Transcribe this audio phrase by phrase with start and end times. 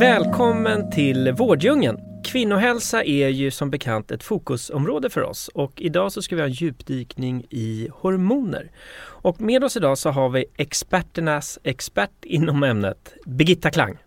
[0.00, 1.98] Välkommen till Vårddjungeln!
[2.24, 6.46] Kvinnohälsa är ju som bekant ett fokusområde för oss och idag så ska vi ha
[6.46, 8.70] en djupdykning i hormoner.
[8.98, 13.98] Och med oss idag så har vi experternas expert inom ämnet, Birgitta Klang.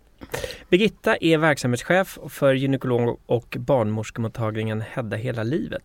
[0.69, 5.83] Birgitta är verksamhetschef för gynekolog och barnmorskemottagningen Hedda hela livet.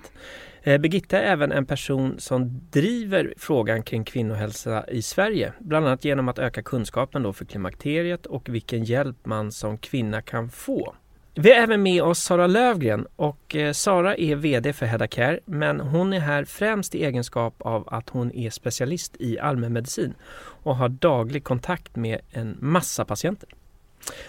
[0.67, 6.05] Eh, Birgitta är även en person som driver frågan kring kvinnohälsa i Sverige, bland annat
[6.05, 10.95] genom att öka kunskapen då för klimakteriet och vilken hjälp man som kvinna kan få.
[11.35, 15.41] Vi har även med oss Sara Lövgren och eh, Sara är VD för Hedda Care
[15.45, 20.15] men hon är här främst i egenskap av att hon är specialist i allmänmedicin
[20.63, 23.49] och har daglig kontakt med en massa patienter.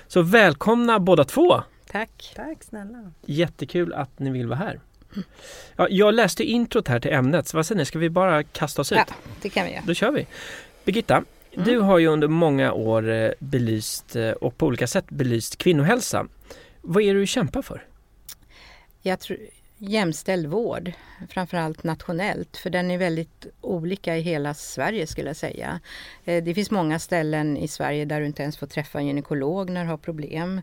[0.07, 1.61] Så välkomna båda två!
[1.91, 2.33] Tack!
[2.35, 3.11] Tack snälla!
[3.25, 4.79] Jättekul att ni vill vara här.
[5.75, 8.81] Ja, jag läste introt här till ämnet, så vad säger ni, ska vi bara kasta
[8.81, 8.97] oss ut?
[8.97, 9.83] Ja, det kan vi göra.
[9.87, 10.27] Då kör vi.
[10.85, 11.65] Birgitta, mm.
[11.65, 16.27] du har ju under många år eh, belyst eh, och på olika sätt belyst kvinnohälsa.
[16.81, 17.83] Vad är det du kämpar för?
[19.01, 19.37] Jag tror,
[19.77, 20.91] jämställd vård,
[21.29, 25.79] framförallt nationellt, för den är väldigt olika i hela Sverige skulle jag säga.
[26.25, 29.69] Eh, det finns många ställen i Sverige där du inte ens får träffa en gynekolog
[29.69, 30.61] när du har problem.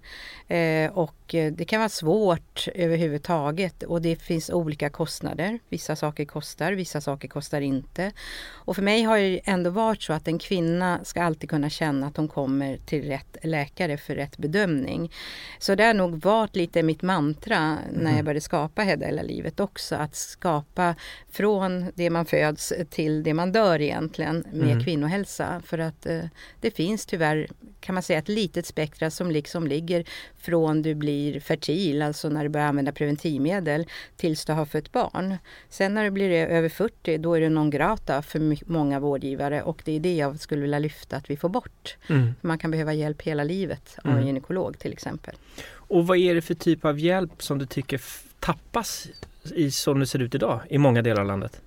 [0.49, 5.59] Eh, och eh, det kan vara svårt överhuvudtaget och det finns olika kostnader.
[5.69, 8.13] Vissa saker kostar, vissa saker kostar inte.
[8.49, 12.07] Och för mig har det ändå varit så att en kvinna ska alltid kunna känna
[12.07, 15.13] att hon kommer till rätt läkare för rätt bedömning.
[15.59, 18.25] Så det har nog varit lite mitt mantra när jag mm.
[18.25, 19.97] började skapa Hedda hela livet också.
[19.97, 20.95] Att skapa
[21.31, 24.85] från det man föds till det man dör egentligen med mm.
[24.85, 25.63] kvinnohälsa.
[25.67, 26.25] För att eh,
[26.61, 27.49] det finns tyvärr
[27.81, 30.05] kan man säga ett litet spektra som liksom ligger
[30.37, 33.87] från du blir fertil, alltså när du börjar använda preventivmedel,
[34.17, 35.37] tills du har fött barn.
[35.69, 39.83] Sen när du blir över 40 då är det non grata för många vårdgivare och
[39.85, 41.97] det är det jag skulle vilja lyfta att vi får bort.
[42.09, 42.35] Mm.
[42.41, 44.27] Man kan behöva hjälp hela livet av en mm.
[44.27, 45.35] gynekolog till exempel.
[45.93, 48.01] Och vad är det för typ av hjälp som du tycker
[48.43, 49.09] tappas
[49.55, 51.61] i som det ser ut idag i många delar av landet?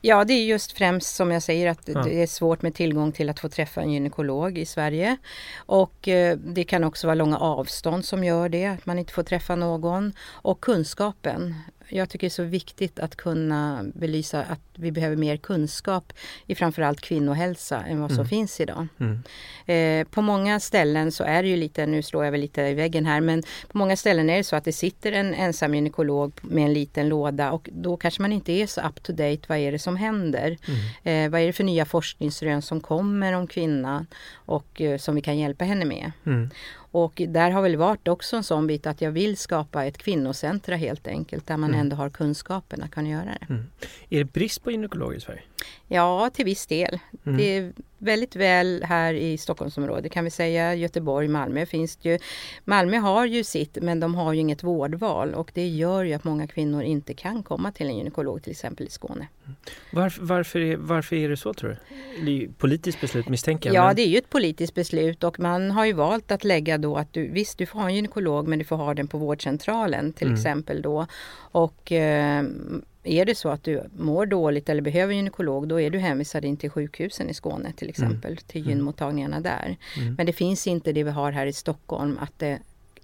[0.00, 2.02] Ja, det är just främst som jag säger att ja.
[2.02, 5.16] det är svårt med tillgång till att få träffa en gynekolog i Sverige.
[5.56, 9.22] Och eh, det kan också vara långa avstånd som gör det, att man inte får
[9.22, 10.12] träffa någon.
[10.20, 11.54] Och kunskapen
[11.88, 16.12] jag tycker det är så viktigt att kunna belysa att vi behöver mer kunskap
[16.46, 18.28] i framförallt kvinnohälsa än vad som mm.
[18.28, 18.86] finns idag.
[19.00, 19.22] Mm.
[19.66, 22.74] Eh, på många ställen så är det ju lite, nu slår jag väl lite i
[22.74, 26.32] väggen här, men på många ställen är det så att det sitter en ensam gynekolog
[26.42, 29.40] med en liten låda och då kanske man inte är så up to date.
[29.46, 30.56] Vad är det som händer?
[30.66, 31.26] Mm.
[31.26, 35.20] Eh, vad är det för nya forskningsrön som kommer om kvinnan och eh, som vi
[35.20, 36.12] kan hjälpa henne med?
[36.90, 40.76] Och där har väl varit också en sån bit att jag vill skapa ett kvinnocentra
[40.76, 41.80] helt enkelt där man mm.
[41.80, 43.46] ändå har kunskaperna kan göra det.
[43.48, 43.66] Mm.
[44.08, 45.42] Är det brist på gynekologer i Sverige?
[45.86, 46.98] Ja, till viss del.
[47.26, 47.38] Mm.
[47.38, 50.74] Det är väldigt väl här i Stockholmsområdet kan vi säga.
[50.74, 52.18] Göteborg, Malmö finns det ju.
[52.64, 56.24] Malmö har ju sitt men de har ju inget vårdval och det gör ju att
[56.24, 59.28] många kvinnor inte kan komma till en gynekolog till exempel i Skåne.
[59.92, 61.78] Varför, varför, är, varför är det så tror
[62.24, 62.48] du?
[62.58, 63.76] Politiskt beslut misstänker jag.
[63.76, 63.96] Ja men...
[63.96, 67.12] det är ju ett politiskt beslut och man har ju valt att lägga då att
[67.12, 70.26] du visst du får ha en gynekolog men du får ha den på vårdcentralen till
[70.26, 70.38] mm.
[70.38, 71.06] exempel då.
[71.36, 72.44] Och eh,
[73.08, 76.56] är det så att du mår dåligt eller behöver gynekolog då är du hänvisad in
[76.56, 77.90] till sjukhusen i Skåne till mm.
[77.90, 78.44] exempel, mm.
[78.46, 79.76] till gynmottagningarna där.
[79.96, 80.14] Mm.
[80.14, 82.58] Men det finns inte det vi har här i Stockholm att det,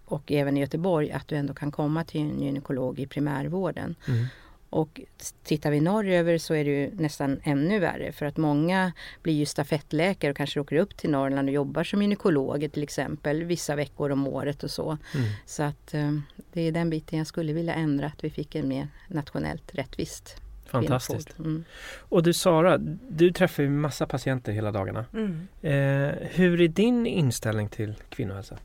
[0.05, 3.95] och även i Göteborg att du ändå kan komma till en gynekolog i primärvården.
[4.09, 4.27] Mm.
[4.75, 5.01] Och
[5.43, 9.47] tittar vi norröver så är det ju nästan ännu värre för att många blir ju
[9.47, 14.11] stafettläkare och kanske åker upp till Norrland och jobbar som gynekologer till exempel vissa veckor
[14.11, 14.99] om året och så.
[15.15, 15.27] Mm.
[15.47, 16.13] Så att eh,
[16.53, 20.37] det är den biten jag skulle vilja ändra, att vi fick en mer nationellt rättvist
[20.67, 21.39] Fantastiskt.
[21.39, 21.65] Mm.
[21.99, 22.79] Och du Sara,
[23.09, 25.05] du träffar ju massa patienter hela dagarna.
[25.13, 25.49] Mm.
[25.63, 28.59] Eh, hur är din inställning till kvinnohälsa?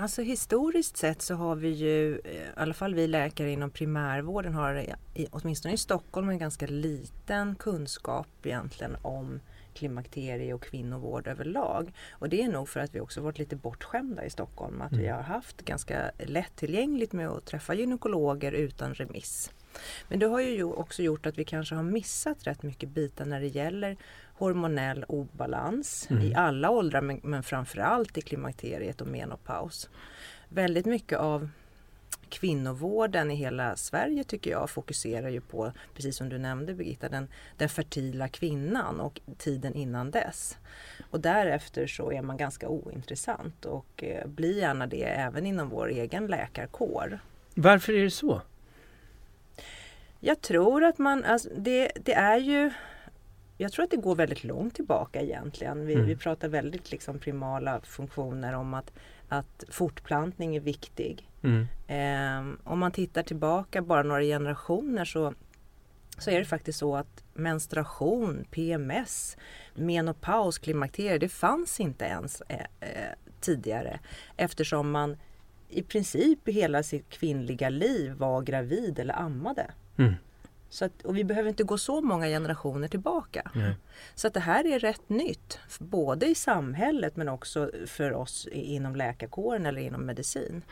[0.00, 4.54] Alltså historiskt sett så har vi ju, eh, i alla fall vi läkare inom primärvården
[4.54, 4.96] har
[5.30, 9.40] åtminstone i Stockholm en ganska liten kunskap egentligen om
[9.74, 11.92] klimakterie och kvinnovård överlag.
[12.10, 14.82] Och det är nog för att vi också varit lite bortskämda i Stockholm.
[14.82, 15.04] Att mm.
[15.04, 19.50] vi har haft ganska lättillgängligt med att träffa gynekologer utan remiss.
[20.08, 23.40] Men det har ju också gjort att vi kanske har missat rätt mycket bitar när
[23.40, 23.96] det gäller
[24.34, 26.22] hormonell obalans mm.
[26.22, 29.90] i alla åldrar men, men framförallt i klimakteriet och menopaus.
[30.48, 31.48] Väldigt mycket av
[32.28, 37.28] kvinnovården i hela Sverige tycker jag fokuserar ju på, precis som du nämnde Birgitta, den,
[37.56, 40.58] den fertila kvinnan och tiden innan dess.
[41.10, 45.88] Och därefter så är man ganska ointressant och eh, blir gärna det även inom vår
[45.88, 47.18] egen läkarkår.
[47.54, 48.42] Varför är det så?
[50.20, 52.72] Jag tror att man, alltså, det, det är ju
[53.56, 55.86] jag tror att det går väldigt långt tillbaka egentligen.
[55.86, 56.06] Vi, mm.
[56.06, 58.92] vi pratar väldigt liksom primala funktioner om att,
[59.28, 61.30] att fortplantning är viktig.
[61.42, 61.66] Mm.
[61.86, 65.34] Eh, om man tittar tillbaka bara några generationer så,
[66.18, 69.36] så är det faktiskt så att menstruation, PMS,
[69.74, 73.98] menopaus, klimakterie, det fanns inte ens eh, eh, tidigare
[74.36, 75.16] eftersom man
[75.68, 79.70] i princip hela sitt kvinnliga liv var gravid eller ammade.
[79.96, 80.14] Mm.
[80.74, 83.50] Så att, och vi behöver inte gå så många generationer tillbaka.
[83.54, 83.72] Mm.
[84.14, 88.96] Så att det här är rätt nytt, både i samhället men också för oss inom
[88.96, 90.62] läkarkåren eller inom medicin.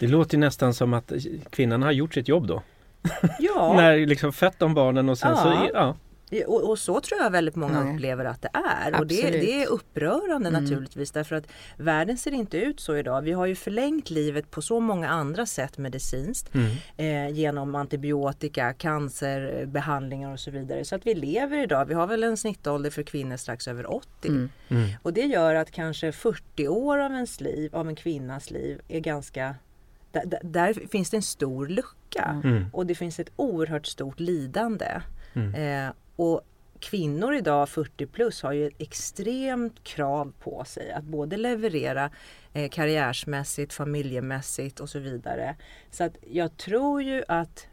[0.00, 1.12] Det låter nästan som att
[1.50, 2.62] kvinnan har gjort sitt jobb då.
[3.38, 3.72] Ja.
[3.76, 5.42] När liksom fött de barnen och sen ja.
[5.42, 5.70] så...
[5.74, 5.96] Ja.
[6.46, 7.94] Och, och, så tror jag väldigt många mm.
[7.94, 8.92] upplever att det är.
[8.92, 9.00] Absolut.
[9.00, 10.62] Och det, det, är upprörande mm.
[10.62, 13.22] naturligtvis därför att världen ser inte ut så idag.
[13.22, 16.70] Vi har ju förlängt livet på så många andra sätt medicinskt mm.
[16.96, 20.84] eh, genom antibiotika, cancerbehandlingar och så vidare.
[20.84, 24.28] Så att vi lever idag, vi har väl en snittålder för kvinnor strax över 80.
[24.28, 24.50] Mm.
[24.68, 24.88] Mm.
[25.02, 29.00] Och det gör att kanske 40 år av ens liv, av en kvinnas liv är
[29.00, 29.54] ganska
[30.12, 32.66] där, där finns det en stor lucka mm.
[32.72, 35.00] och det finns ett oerhört stort lidande.
[35.36, 36.40] Eh, och
[36.78, 42.10] kvinnor idag 40 plus har ju ett extremt krav på sig att både leverera
[42.52, 45.56] eh, karriärsmässigt, familjemässigt och så vidare.
[45.90, 47.66] Så att jag tror ju att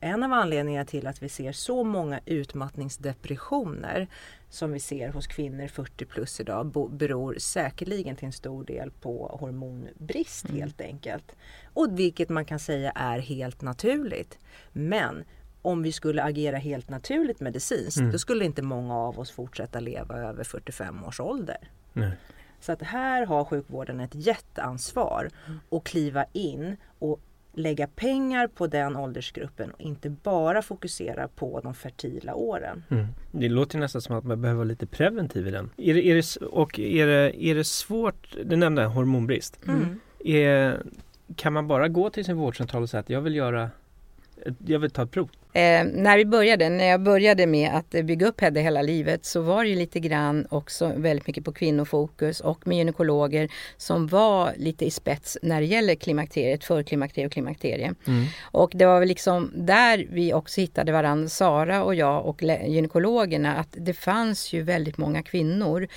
[0.00, 4.08] en av anledningarna till att vi ser så många utmattningsdepressioner
[4.48, 9.36] som vi ser hos kvinnor 40 plus idag beror säkerligen till en stor del på
[9.40, 10.60] hormonbrist mm.
[10.60, 11.36] helt enkelt.
[11.74, 14.38] Och vilket man kan säga är helt naturligt.
[14.72, 15.24] Men
[15.62, 18.12] om vi skulle agera helt naturligt medicinskt mm.
[18.12, 21.58] då skulle inte många av oss fortsätta leva över 45 års ålder.
[21.92, 22.12] Nej.
[22.60, 25.60] Så att här har sjukvården ett jätteansvar mm.
[25.70, 27.20] att kliva in och
[27.52, 32.84] lägga pengar på den åldersgruppen och inte bara fokusera på de fertila åren.
[32.88, 33.06] Mm.
[33.30, 35.70] Det låter nästan som att man behöver vara lite preventiv i den.
[35.76, 39.60] Är det, är det, och är det, är det svårt, du nämnde hormonbrist.
[39.68, 40.00] Mm.
[40.24, 40.82] Är,
[41.36, 43.70] kan man bara gå till sin vårdcentral och säga att jag vill göra
[44.66, 45.30] jag vill ta ett prov.
[45.52, 49.40] Eh, när vi började, när jag började med att bygga upp Hedde hela livet så
[49.40, 54.84] var det lite grann också väldigt mycket på kvinnofokus och med gynekologer som var lite
[54.84, 57.94] i spets när det gäller klimakteriet, förklimakterie och klimakterie.
[58.06, 58.24] Mm.
[58.42, 63.56] Och det var väl liksom där vi också hittade varandra, Sara och jag och gynekologerna,
[63.56, 65.88] att det fanns ju väldigt många kvinnor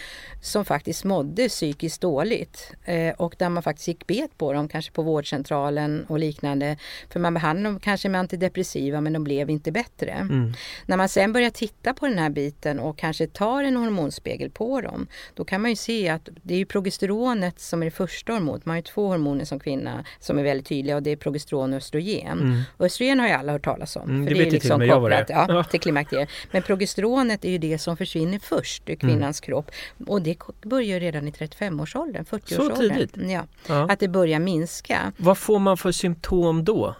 [0.42, 4.92] som faktiskt mådde psykiskt dåligt eh, och där man faktiskt gick bet på dem, kanske
[4.92, 6.78] på vårdcentralen och liknande.
[7.10, 10.12] För man behandlade dem kanske med antidepressiva men de blev blev inte bättre.
[10.12, 10.54] Mm.
[10.86, 14.81] När man sen börjar titta på den här biten och kanske tar en hormonspegel på
[14.81, 18.66] dem, då kan man ju se att det är progesteronet som är det första hormonet.
[18.66, 21.74] Man har ju två hormoner som kvinna som är väldigt tydliga och det är progesteron
[21.74, 22.40] och östrogen.
[22.40, 22.62] Mm.
[22.78, 24.10] Och östrogen har ju alla hört talas om.
[24.10, 25.63] Mm, för det, det är liksom till kopplat ja, ja.
[25.63, 26.30] till klimakteriet.
[26.52, 29.45] Men progesteronet är ju det som försvinner först i kvinnans mm.
[29.45, 29.71] kropp.
[30.07, 32.76] Och det börjar redan i 35-årsåldern, 40-årsåldern.
[32.76, 33.31] Så tidigt?
[33.31, 33.92] Ja, ja.
[33.92, 35.14] Att det börjar minska.
[35.18, 36.95] Vad får man för symptom då?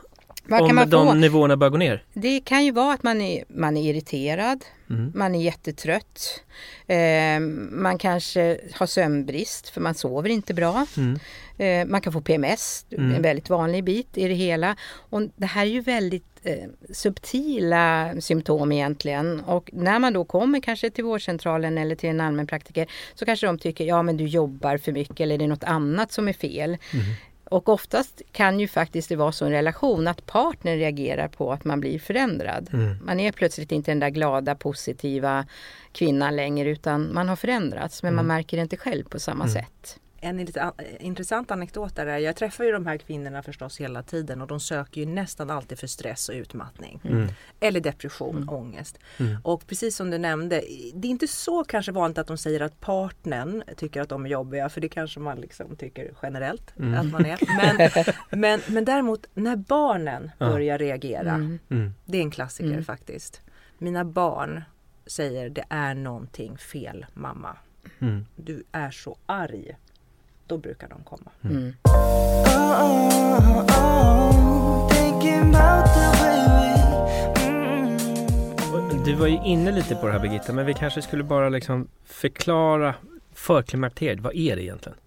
[0.46, 1.14] Vad om de få?
[1.14, 2.04] nivåerna börjar gå ner?
[2.14, 5.12] Det kan ju vara att man är, man är irriterad, mm.
[5.16, 6.44] man är jättetrött,
[6.88, 7.40] eh,
[7.72, 10.86] man kanske har sömnbrist för man sover inte bra.
[10.98, 11.20] Mm.
[11.58, 13.16] Eh, man kan få PMS, mm.
[13.16, 14.76] en väldigt vanlig bit i det hela.
[15.10, 19.40] Och det här är ju väldigt eh, subtila symptom egentligen.
[19.40, 23.60] Och när man då kommer kanske till vårdcentralen eller till en allmänpraktiker så kanske de
[23.60, 26.78] tycker ja men du jobbar för mycket eller det är något annat som är fel.
[27.54, 31.54] Och oftast kan ju faktiskt det vara så i en relation att partnern reagerar på
[31.54, 32.70] att man blir förändrad.
[32.74, 32.98] Mm.
[33.06, 35.46] Man är plötsligt inte den där glada, positiva
[35.92, 38.16] kvinnan längre utan man har förändrats men mm.
[38.16, 39.54] man märker det inte själv på samma mm.
[39.54, 44.04] sätt en lite intressant anekdot där är, jag träffar ju de här kvinnorna förstås hela
[44.04, 47.02] tiden och de söker ju nästan alltid för stress och utmattning.
[47.04, 47.28] Mm.
[47.60, 48.50] Eller depression, mm.
[48.50, 49.00] ångest.
[49.18, 49.38] Mm.
[49.44, 50.64] Och precis som du nämnde,
[50.94, 54.30] det är inte så kanske vanligt att de säger att partnern tycker att de är
[54.30, 56.94] jobbiga för det kanske man liksom tycker generellt mm.
[56.94, 57.40] att man är.
[57.58, 58.06] Men,
[58.42, 60.50] men, men däremot när barnen ja.
[60.50, 61.60] börjar reagera, mm.
[61.70, 61.94] Mm.
[62.06, 63.42] det är en klassiker faktiskt.
[63.78, 64.64] Mina barn
[65.06, 67.58] säger det är någonting fel mamma.
[68.36, 69.76] Du är så arg
[70.48, 71.32] då brukar de komma.
[71.44, 71.58] Mm.
[71.58, 71.74] mm.
[79.06, 81.50] Du Du var ju inne lite på det här Birgitta, men vi kanske skulle bara
[81.50, 82.96] liksom förklara
[83.34, 84.20] förklimakteriet.
[84.20, 84.98] Vad är det egentligen?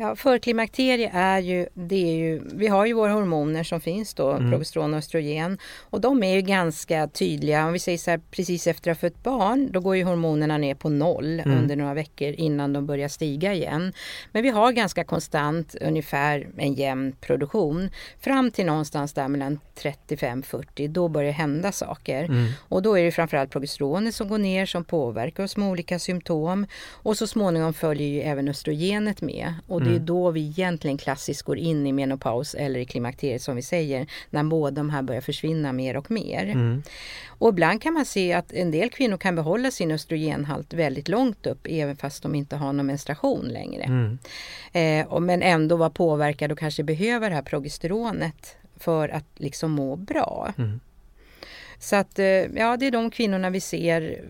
[0.00, 4.30] Ja, förklimakterie är ju, det är ju, vi har ju våra hormoner som finns då,
[4.30, 4.50] mm.
[4.50, 5.58] progesteron och östrogen.
[5.80, 7.66] Och de är ju ganska tydliga.
[7.66, 10.58] Om vi säger så här, precis efter att ha fött barn, då går ju hormonerna
[10.58, 11.58] ner på noll mm.
[11.58, 13.92] under några veckor innan de börjar stiga igen.
[14.32, 17.90] Men vi har ganska konstant ungefär en jämn produktion.
[18.20, 22.24] Fram till någonstans där mellan 35-40, då börjar det hända saker.
[22.24, 22.46] Mm.
[22.68, 26.66] Och då är det framförallt progesteronet som går ner som påverkar oss med olika symptom.
[26.92, 29.54] Och så småningom följer ju även östrogenet med.
[29.66, 30.06] Och det är mm.
[30.06, 34.06] då vi egentligen klassiskt går in i menopaus eller i klimakteriet som vi säger.
[34.30, 36.44] När båda de här börjar försvinna mer och mer.
[36.44, 36.82] Mm.
[37.26, 41.46] Och ibland kan man se att en del kvinnor kan behålla sin östrogenhalt väldigt långt
[41.46, 43.82] upp även fast de inte har någon menstruation längre.
[43.82, 44.18] Mm.
[44.72, 49.70] Eh, och, men ändå vara påverkade och kanske behöver det här progesteronet för att liksom
[49.70, 50.52] må bra.
[50.58, 50.80] Mm.
[51.78, 54.24] Så att eh, ja, det är de kvinnorna vi ser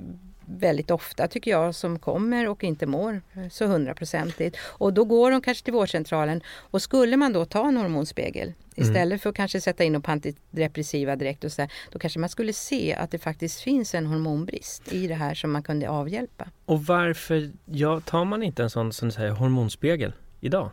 [0.50, 4.56] väldigt ofta tycker jag som kommer och inte mår så hundraprocentigt.
[4.60, 8.54] Och då går de kanske till vårdcentralen och skulle man då ta en hormonspegel mm.
[8.74, 12.28] istället för att kanske sätta in på antidepressiva direkt och så där, då kanske man
[12.28, 16.48] skulle se att det faktiskt finns en hormonbrist i det här som man kunde avhjälpa.
[16.64, 20.70] Och varför ja, tar man inte en sån som säger, hormonspegel idag?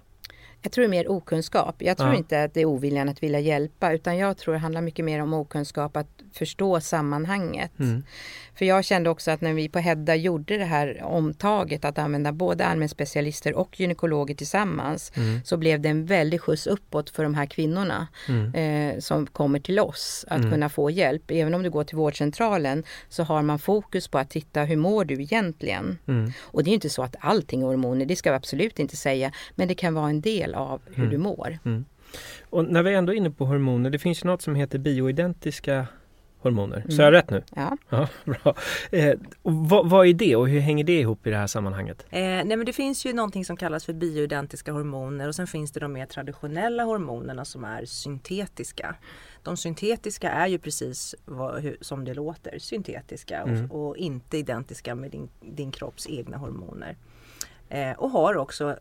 [0.65, 1.75] Jag tror det är mer okunskap.
[1.77, 2.15] Jag tror ja.
[2.15, 5.21] inte att det är oviljan att vilja hjälpa utan jag tror det handlar mycket mer
[5.21, 7.79] om okunskap att förstå sammanhanget.
[7.79, 8.03] Mm.
[8.55, 12.31] För jag kände också att när vi på Hedda gjorde det här omtaget att använda
[12.31, 15.43] både allmänspecialister och gynekologer tillsammans mm.
[15.43, 18.53] så blev det en väldig skjuts uppåt för de här kvinnorna mm.
[18.55, 20.51] eh, som kommer till oss att mm.
[20.51, 21.31] kunna få hjälp.
[21.31, 25.05] Även om du går till vårdcentralen så har man fokus på att titta hur mår
[25.05, 25.97] du egentligen?
[26.07, 26.31] Mm.
[26.39, 29.31] Och det är inte så att allting är hormoner, det ska vi absolut inte säga.
[29.55, 31.09] Men det kan vara en del av hur mm.
[31.09, 31.59] du mår.
[32.49, 35.87] Och när vi ändå är inne på hormoner, det finns något som heter bioidentiska
[36.45, 36.77] hormoner.
[36.77, 36.91] Mm.
[36.91, 37.43] Så jag rätt nu?
[37.55, 37.77] Ja.
[37.89, 38.55] ja bra.
[38.91, 42.05] Eh, vad, vad, är det och hur hänger det ihop i det här sammanhanget?
[42.09, 45.71] Eh, nej men det finns ju någonting som kallas för bioidentiska hormoner och sen finns
[45.71, 48.95] det de mer traditionella hormonerna som är syntetiska.
[49.43, 53.71] De syntetiska är ju precis vad, hur, som det låter, syntetiska mm.
[53.71, 56.95] och, och, inte identiska med din, din kropps egna hormoner.
[57.69, 58.77] Eh, och har också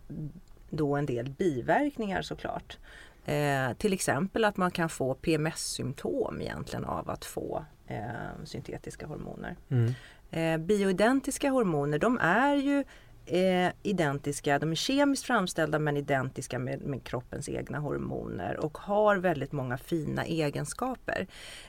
[0.75, 2.79] då en del biverkningar såklart.
[3.25, 9.57] Eh, till exempel att man kan få PMS-symptom egentligen av att få eh, syntetiska hormoner.
[9.69, 9.93] Mm.
[10.31, 12.85] Eh, bioidentiska hormoner de är ju
[13.27, 19.17] eh, identiska, de är kemiskt framställda men identiska med, med, kroppens egna hormoner och har
[19.17, 21.27] väldigt många fina egenskaper.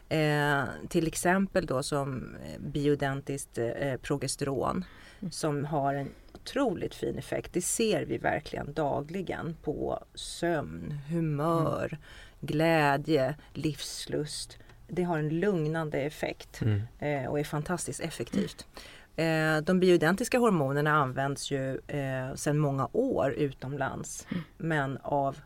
[0.10, 3.60] Eh, till exempel då som eh, bioidentiskt
[4.02, 4.86] progesteron
[5.20, 5.32] mm.
[5.32, 6.10] som har en
[6.46, 7.54] otroligt fin effekt.
[7.54, 12.00] Det ser vi verkligen dagligen på sömn, humör, mm.
[12.40, 14.58] glädje, livslust.
[14.88, 16.82] Det har en lugnande effekt mm.
[17.00, 18.68] eh, och är fantastiskt effektivt.
[19.16, 24.44] Eh, de bioidentiska hormonerna används ju eh, sedan många år utomlands mm.
[24.58, 25.38] men av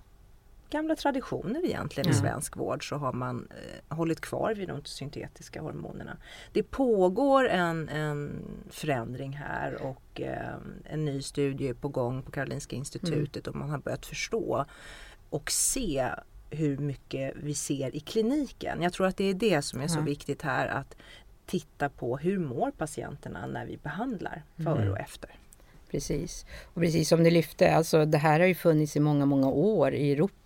[0.69, 5.61] gamla traditioner egentligen i svensk vård så har man eh, hållit kvar vid de syntetiska
[5.61, 6.17] hormonerna.
[6.53, 12.31] Det pågår en, en förändring här och eh, en ny studie är på gång på
[12.31, 13.55] Karolinska institutet mm.
[13.55, 14.65] och man har börjat förstå
[15.29, 16.09] och se
[16.49, 18.81] hur mycket vi ser i kliniken.
[18.81, 20.95] Jag tror att det är det som är så viktigt här att
[21.45, 24.91] titta på hur mår patienterna när vi behandlar före mm.
[24.91, 25.29] och efter.
[25.91, 26.45] Precis.
[26.73, 29.93] Och precis som du lyfte, alltså det här har ju funnits i många, många år
[29.93, 30.38] i Europa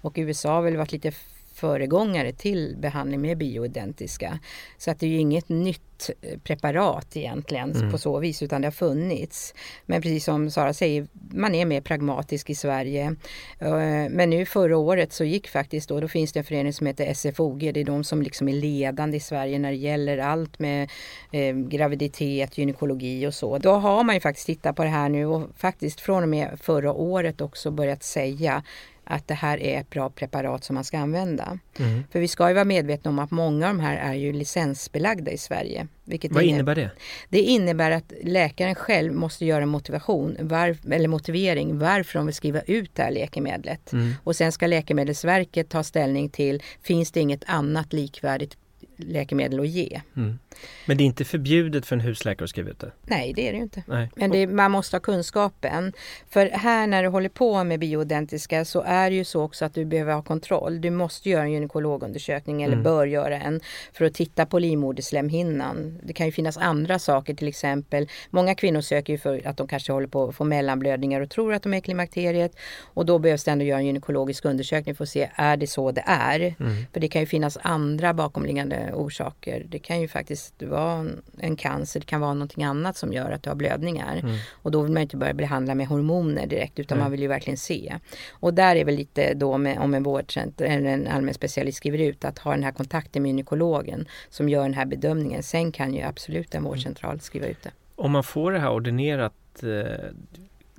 [0.00, 1.12] och USA har väl varit lite
[1.54, 4.38] föregångare till behandling med bioidentiska.
[4.78, 7.90] Så att det är ju inget nytt eh, preparat egentligen mm.
[7.90, 9.54] på så vis utan det har funnits.
[9.86, 13.16] Men precis som Sara säger, man är mer pragmatisk i Sverige.
[13.58, 13.70] Eh,
[14.10, 17.14] men nu förra året så gick faktiskt då, då finns det en förening som heter
[17.14, 20.90] SFOG, det är de som liksom är ledande i Sverige när det gäller allt med
[21.32, 23.58] eh, graviditet, gynekologi och så.
[23.58, 26.58] Då har man ju faktiskt tittat på det här nu och faktiskt från och med
[26.60, 28.62] förra året också börjat säga
[29.04, 31.58] att det här är ett bra preparat som man ska använda.
[31.78, 32.04] Mm.
[32.12, 35.30] För vi ska ju vara medvetna om att många av de här är ju licensbelagda
[35.30, 35.86] i Sverige.
[36.30, 36.90] Vad innebär det?
[37.28, 42.60] Det innebär att läkaren själv måste göra motivation, var, eller motivering varför de vill skriva
[42.60, 43.92] ut det här läkemedlet.
[43.92, 44.12] Mm.
[44.24, 48.56] Och sen ska Läkemedelsverket ta ställning till, finns det inget annat likvärdigt
[48.96, 50.00] läkemedel att ge.
[50.16, 50.38] Mm.
[50.86, 52.92] Men det är inte förbjudet för en husläkare att skriva ut det?
[53.02, 53.82] Nej, det är det ju inte.
[53.86, 54.10] Nej.
[54.16, 55.92] Men det, man måste ha kunskapen.
[56.30, 59.74] För här när du håller på med bioidentiska så är det ju så också att
[59.74, 60.80] du behöver ha kontroll.
[60.80, 62.84] Du måste göra en gynekologundersökning eller mm.
[62.84, 63.60] bör göra en
[63.92, 65.98] för att titta på livmoderslemhinnan.
[66.02, 68.08] Det kan ju finnas andra saker till exempel.
[68.30, 71.54] Många kvinnor söker ju för att de kanske håller på att få mellanblödningar och tror
[71.54, 72.56] att de är klimakteriet.
[72.80, 75.92] Och då behövs det ändå göra en gynekologisk undersökning för att se, är det så
[75.92, 76.40] det är?
[76.40, 76.86] Mm.
[76.92, 79.66] För det kan ju finnas andra bakomliggande orsaker.
[79.68, 81.06] Det kan ju faktiskt vara
[81.38, 84.16] en cancer, det kan vara någonting annat som gör att du har blödningar.
[84.16, 84.36] Mm.
[84.52, 87.04] Och då vill man inte börja behandla med hormoner direkt utan Nej.
[87.04, 87.98] man vill ju verkligen se.
[88.30, 91.98] Och där är väl lite då med, om en vårdcenter eller en allmän specialist skriver
[91.98, 95.42] ut att ha den här kontakten med gynekologen som gör den här bedömningen.
[95.42, 97.70] Sen kan ju absolut en vårdcentral skriva ut det.
[97.96, 100.10] Om man får det här ordinerat eh,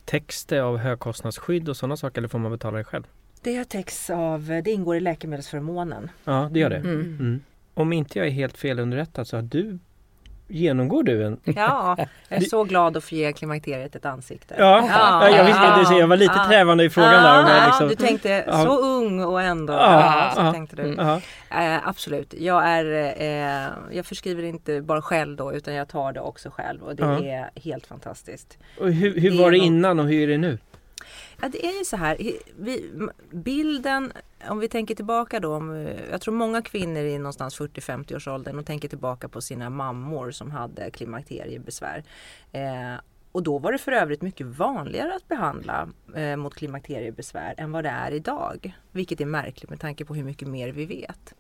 [0.06, 3.04] täcks det av högkostnadsskydd och sådana saker eller får man betala det själv?
[3.42, 6.12] Det täcks av, det ingår i läkemedelsförmånen.
[6.24, 6.78] Ja, det gör det.
[6.78, 7.18] Mm.
[7.20, 7.42] Mm.
[7.74, 9.80] Om inte jag är helt felunderrättad så har du
[10.48, 11.40] Genomgår du en...
[11.44, 11.98] Ja,
[12.30, 14.56] jag är så glad att få ge klimakteriet ett ansikte.
[14.58, 16.46] Ja, ja, jag, visste, ja, jag var lite ja.
[16.48, 17.58] trävande i frågan där.
[17.58, 17.88] Ja, liksom...
[17.88, 19.74] Du tänkte så ung och ändå...
[20.36, 20.94] Så tänkte du.
[21.50, 22.34] Eh, absolut.
[22.38, 26.84] Jag, är, eh, jag förskriver inte bara själv då utan jag tar det också själv
[26.84, 28.58] och det är helt fantastiskt.
[28.80, 30.58] Och hur hur var det innan och hur är det nu?
[31.42, 32.18] Ja, det är ju så här.
[32.58, 32.92] Vi,
[33.32, 34.14] bilden,
[34.50, 35.56] om vi tänker tillbaka då.
[35.56, 39.70] Om, jag tror många kvinnor i någonstans 40-50 års åldern och tänker tillbaka på sina
[39.70, 42.04] mammor som hade klimakteriebesvär.
[42.52, 47.72] Eh, och då var det för övrigt mycket vanligare att behandla eh, mot klimakteriebesvär än
[47.72, 48.78] vad det är idag.
[48.92, 51.34] Vilket är märkligt med tanke på hur mycket mer vi vet.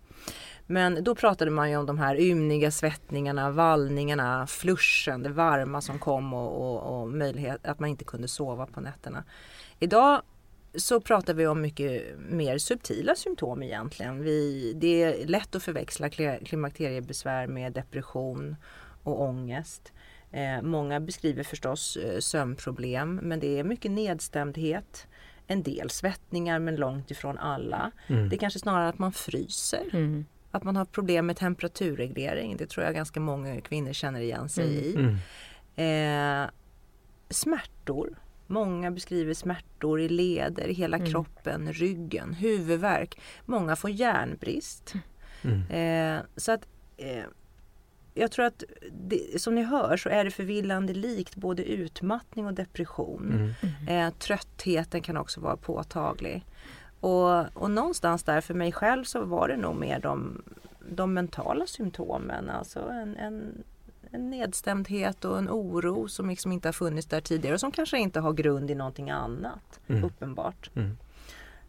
[0.67, 5.99] Men då pratade man ju om de här ymniga svettningarna, vallningarna, fluschen, det varma som
[5.99, 9.23] kom och, och, och möjlighet att man inte kunde sova på nätterna.
[9.83, 10.21] Idag
[10.75, 14.23] så pratar vi om mycket mer subtila symptom egentligen.
[14.23, 18.55] Vi, det är lätt att förväxla kli- klimakteriebesvär med depression
[19.03, 19.91] och ångest.
[20.31, 25.07] Eh, många beskriver förstås eh, sömnproblem men det är mycket nedstämdhet.
[25.47, 27.91] En del svettningar men långt ifrån alla.
[28.07, 28.29] Mm.
[28.29, 29.85] Det är kanske snarare att man fryser.
[29.93, 30.25] Mm.
[30.51, 32.57] Att man har problem med temperaturreglering.
[32.57, 34.95] Det tror jag ganska många kvinnor känner igen sig i.
[34.95, 36.43] Mm.
[36.45, 36.49] Eh,
[37.29, 38.22] smärtor.
[38.47, 41.09] Många beskriver smärtor i leder, i hela Mm.
[41.09, 43.19] kroppen, ryggen, huvudvärk.
[43.45, 44.93] Många får järnbrist.
[45.41, 45.69] Mm.
[45.69, 47.23] Eh, så att eh,
[48.13, 52.53] jag tror att det, som ni hör så är det förvillande likt både utmattning och
[52.53, 53.53] depression.
[53.61, 54.07] Mm.
[54.07, 56.45] Eh, tröttheten kan också vara påtaglig.
[56.99, 60.41] Och, och någonstans där för mig själv så var det nog mer de,
[60.89, 62.49] de mentala symptomen.
[62.49, 63.63] Alltså en, en,
[64.13, 67.97] en nedstämdhet och en oro som liksom inte har funnits där tidigare och som kanske
[67.97, 69.79] inte har grund i någonting annat.
[69.87, 70.03] Mm.
[70.03, 70.69] Uppenbart.
[70.75, 70.97] Mm.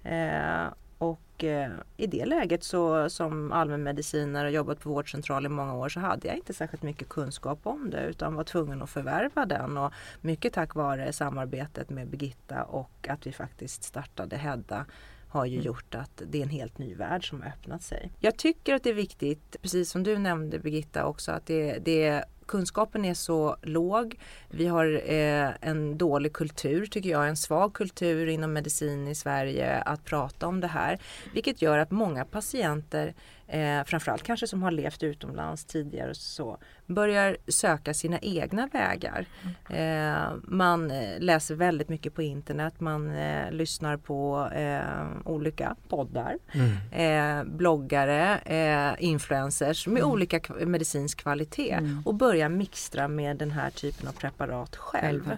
[0.05, 5.75] Eh, och eh, i det läget så som allmänmedicinare och jobbat på vårdcentral i många
[5.75, 9.47] år så hade jag inte särskilt mycket kunskap om det utan var tvungen att förvärva
[9.47, 9.77] den.
[9.77, 14.87] Och mycket tack vare samarbetet med Birgitta och att vi faktiskt startade Hedda
[15.35, 18.11] har ju gjort att det är en helt ny värld som har öppnat sig.
[18.21, 22.25] Jag tycker att det är viktigt, precis som du nämnde Birgitta också, att det, det
[22.47, 24.19] kunskapen är så låg.
[24.51, 29.81] Vi har eh, en dålig kultur tycker jag, en svag kultur inom medicin i Sverige
[29.81, 30.99] att prata om det här.
[31.35, 33.15] Vilket gör att många patienter,
[33.49, 39.27] eh, framförallt kanske som har levt utomlands tidigare, och så, börjar söka sina egna vägar.
[39.71, 46.39] Eh, man eh, läser väldigt mycket på internet, man eh, lyssnar på eh, olika poddar
[46.53, 46.77] Mm.
[46.93, 52.03] eh, bloggare, eh, influencers med olika k- medicinsk kvalitet Mm.
[52.07, 55.31] och börja mixtra med den här typen av preparat själv.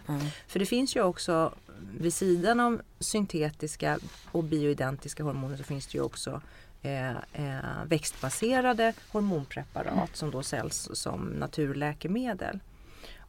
[0.46, 1.54] För det finns ju också
[2.00, 3.98] vid sidan av syntetiska
[4.32, 6.40] och bioidentiska hormoner så finns det ju också
[6.86, 12.58] eh, eh, växtbaserade hormonpreparat som då säljs som naturläkemedel.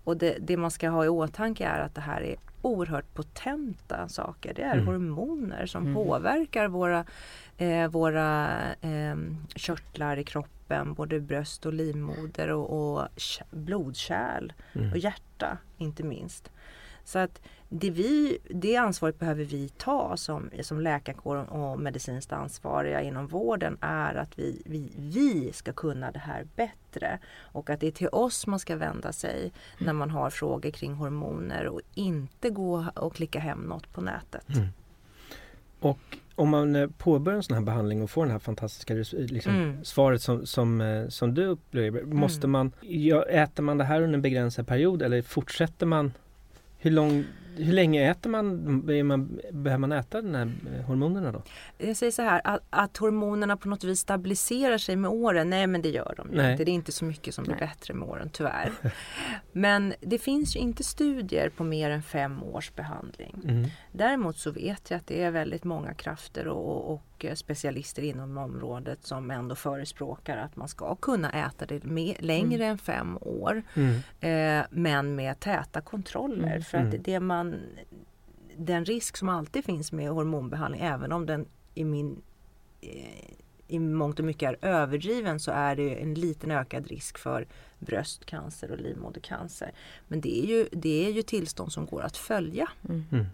[0.04, 4.08] Och det, det man ska ha i åtanke är att det här är oerhört potenta
[4.10, 4.54] saker.
[4.54, 4.86] Det är Mm.
[4.88, 5.96] hormoner som Mm.
[5.96, 7.06] påverkar våra,
[7.58, 8.50] eh, våra
[8.82, 9.15] eh,
[9.56, 13.08] körtlar i kroppen, både bröst och livmoder och, och
[13.52, 14.91] blodkärl Mm.
[14.91, 16.52] och hjärta inte minst.
[17.08, 23.02] Så att det, vi, det ansvaret behöver vi ta som, som läkarkår och medicinskt ansvariga
[23.02, 27.88] inom vården är att vi, vi, vi ska kunna det här bättre och att det
[27.88, 32.50] är till oss man ska vända sig när man har frågor kring hormoner och inte
[32.50, 34.50] gå och klicka hem något på nätet.
[34.50, 34.67] Mm.
[35.80, 39.56] Och om man eh, påbörjar en sån här behandling och får den här fantastiska liksom,
[39.56, 39.84] Mm.
[39.86, 44.13] svaret som, som, eh, som du upplever, måste man, ja, äter man det här under
[44.13, 46.12] en begränsad period eller fortsätter man?
[46.88, 47.26] Hur, lång,
[47.58, 51.41] hur länge äter man, man, behöver man äta de här eh, hormonerna då?
[51.78, 55.67] Jag säger så här, att, att hormonerna på något vis stabiliserar sig med åren, nej
[55.67, 56.63] men det gör de ju inte.
[56.63, 57.67] Det är inte så mycket som blir Nej.
[57.67, 58.72] bättre med åren, tyvärr.
[59.52, 63.41] Men det finns ju inte studier på mer än fem års behandling.
[63.43, 63.70] Mm.
[63.91, 69.00] Däremot så vet jag att det är väldigt många krafter och, och specialister inom området
[69.06, 73.63] som ändå förespråkar att man ska kunna äta det med, längre än fem år.
[73.74, 73.96] Mm.
[74.60, 76.48] Eh, men med täta kontroller.
[76.48, 76.62] Mm.
[76.62, 77.02] För att Mm.
[77.04, 77.46] det man,
[78.57, 82.21] den risk som alltid finns med hormonbehandling, även om den i min,
[82.81, 83.33] eh,
[83.67, 87.47] i mångt och mycket är överdriven så är det en liten ökad risk för
[87.79, 89.71] bröstcancer och livmodercancer.
[90.07, 92.69] Men det är ju, det är ju tillstånd som går att följa.
[92.89, 93.25] Mm.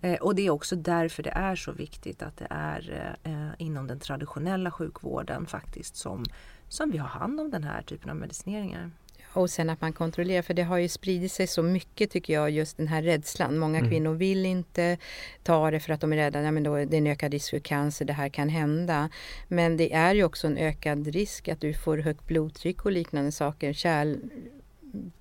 [0.00, 3.86] Eh, och det är också därför det är så viktigt att det är eh, inom
[3.86, 6.24] den traditionella sjukvården faktiskt som,
[6.68, 8.90] som vi har hand om den här typen av medicineringar.
[9.32, 12.50] Och sen att man kontrollerar, för det har ju spridit sig så mycket tycker jag,
[12.50, 13.58] just den här rädslan.
[13.58, 13.90] Många Mm.
[13.90, 14.98] kvinnor vill inte
[15.42, 17.50] ta det för att de är rädda, ja, men då är det en ökad risk
[17.50, 19.08] för cancer, det här kan hända.
[19.48, 23.32] Men det är ju också en ökad risk att du får högt blodtryck och liknande
[23.32, 23.72] saker,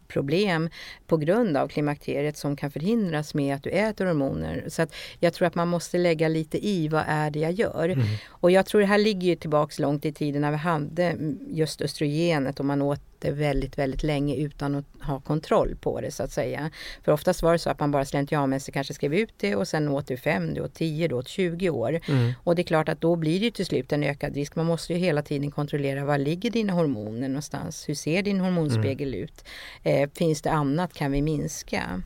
[0.09, 0.69] kärlproblem
[1.07, 4.65] på grund av klimakteriet som kan förhindras med att du äter hormoner.
[4.67, 7.89] Så att jag tror att man måste lägga lite i, vad är det jag gör?
[7.89, 8.05] Mm.
[8.41, 11.15] Och jag tror det här ligger ju tillbaks långt i tiden när vi hade
[11.47, 16.11] just östrogenet och man åt det väldigt, väldigt länge utan att ha kontroll på det
[16.11, 16.71] så att säga.
[17.03, 19.87] För oftast var det så att man bara slentrianmässigt kanske skrev ut det och sen
[19.87, 21.99] åt du 5, du åt 10, du åt 20 år.
[22.07, 22.33] Mm.
[22.43, 24.55] Och det är klart att då blir det till slut en ökad risk.
[24.55, 27.89] Man måste ju hela tiden kontrollera var ligger dina hormoner någonstans?
[27.89, 29.45] Hur ser din hormonspegel ut?
[29.83, 30.93] Eh, finns det annat?
[30.93, 32.01] Kan vi minska?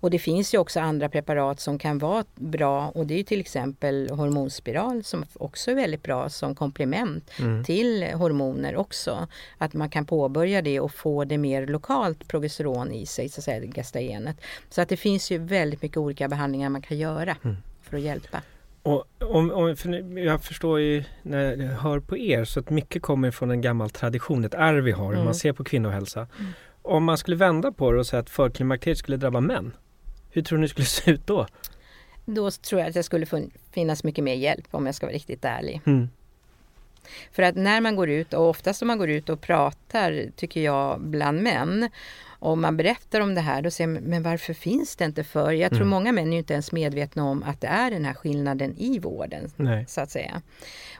[0.00, 3.40] Och det finns ju också andra preparat som kan vara bra och det är till
[3.40, 7.64] exempel hormonspiral som också är väldigt bra som komplement Mm.
[7.64, 9.28] till hormoner också.
[9.58, 13.44] Att man kan påbörja det och få det mer lokalt progesteron i sig, så att
[13.44, 14.36] säga, gestagenet.
[14.70, 17.56] Så att det finns ju väldigt mycket olika behandlingar man kan göra Mm.
[17.82, 18.42] för att hjälpa.
[18.82, 23.02] Och om, om, för jag förstår ju när jag hör på er så att mycket
[23.02, 25.24] kommer från en gammal tradition, ett arv vi har, hur Mm.
[25.24, 26.26] man ser på kvinnohälsa.
[26.38, 26.52] Mm.
[26.86, 29.72] Om man skulle vända på det och säga att förklimakteriet skulle drabba män,
[30.30, 31.46] hur tror ni det skulle se ut då?
[32.24, 33.26] Då tror jag att det skulle
[33.70, 35.80] finnas mycket mer hjälp om jag ska vara riktigt ärlig.
[35.86, 36.08] Mm.
[37.32, 40.60] För att när man går ut och oftast om man går ut och pratar tycker
[40.60, 41.90] jag bland män
[42.38, 45.52] och man berättar om det här då säger man, men varför finns det inte för?
[45.52, 45.88] Jag tror Mm.
[45.90, 49.50] många män är inte ens medvetna om att det är den här skillnaden i vården
[49.56, 49.84] Nej.
[49.88, 50.42] så att säga.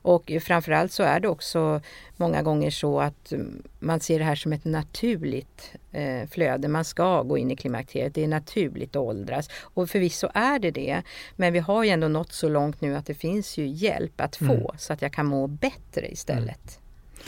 [0.03, 1.81] Och framförallt så är det också
[2.17, 6.69] många gånger så att mm, man ser det här som ett naturligt eh, flöde.
[6.69, 9.49] Man ska gå in i klimakteriet, det är naturligt att åldras.
[9.63, 11.03] Och förvisso är det det.
[11.37, 14.37] Men vi har ju ändå nått så långt nu att det finns ju hjälp att
[14.37, 14.67] få Mm.
[14.79, 16.81] så att jag kan må bättre istället.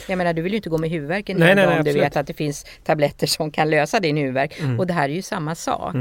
[0.07, 1.93] Jag menar du vill ju inte gå med huvudvärk en Nej, nej, nej, om du
[1.93, 4.59] vet att det finns tabletter som kan lösa din huvudvärk.
[4.59, 4.79] Mm.
[4.79, 5.95] Och det här är ju samma sak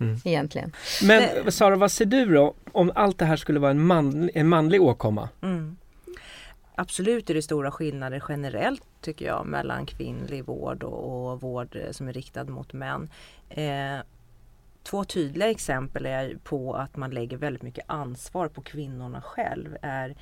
[0.00, 0.16] Mm.
[0.24, 0.72] egentligen.
[1.02, 4.48] Men Sara, vad ser du då om allt det här skulle vara en, man, en
[4.48, 5.28] manlig åkomma?
[5.42, 5.76] Mm.
[6.74, 11.90] Absolut är det stora skillnader generellt tycker jag mellan kvinnlig vård och, och vård eh,
[11.90, 13.10] som är riktad mot män.
[13.50, 13.98] Eh,
[14.82, 19.76] två tydliga exempel är på att man lägger väldigt mycket ansvar på kvinnorna själv.
[19.82, 20.16] är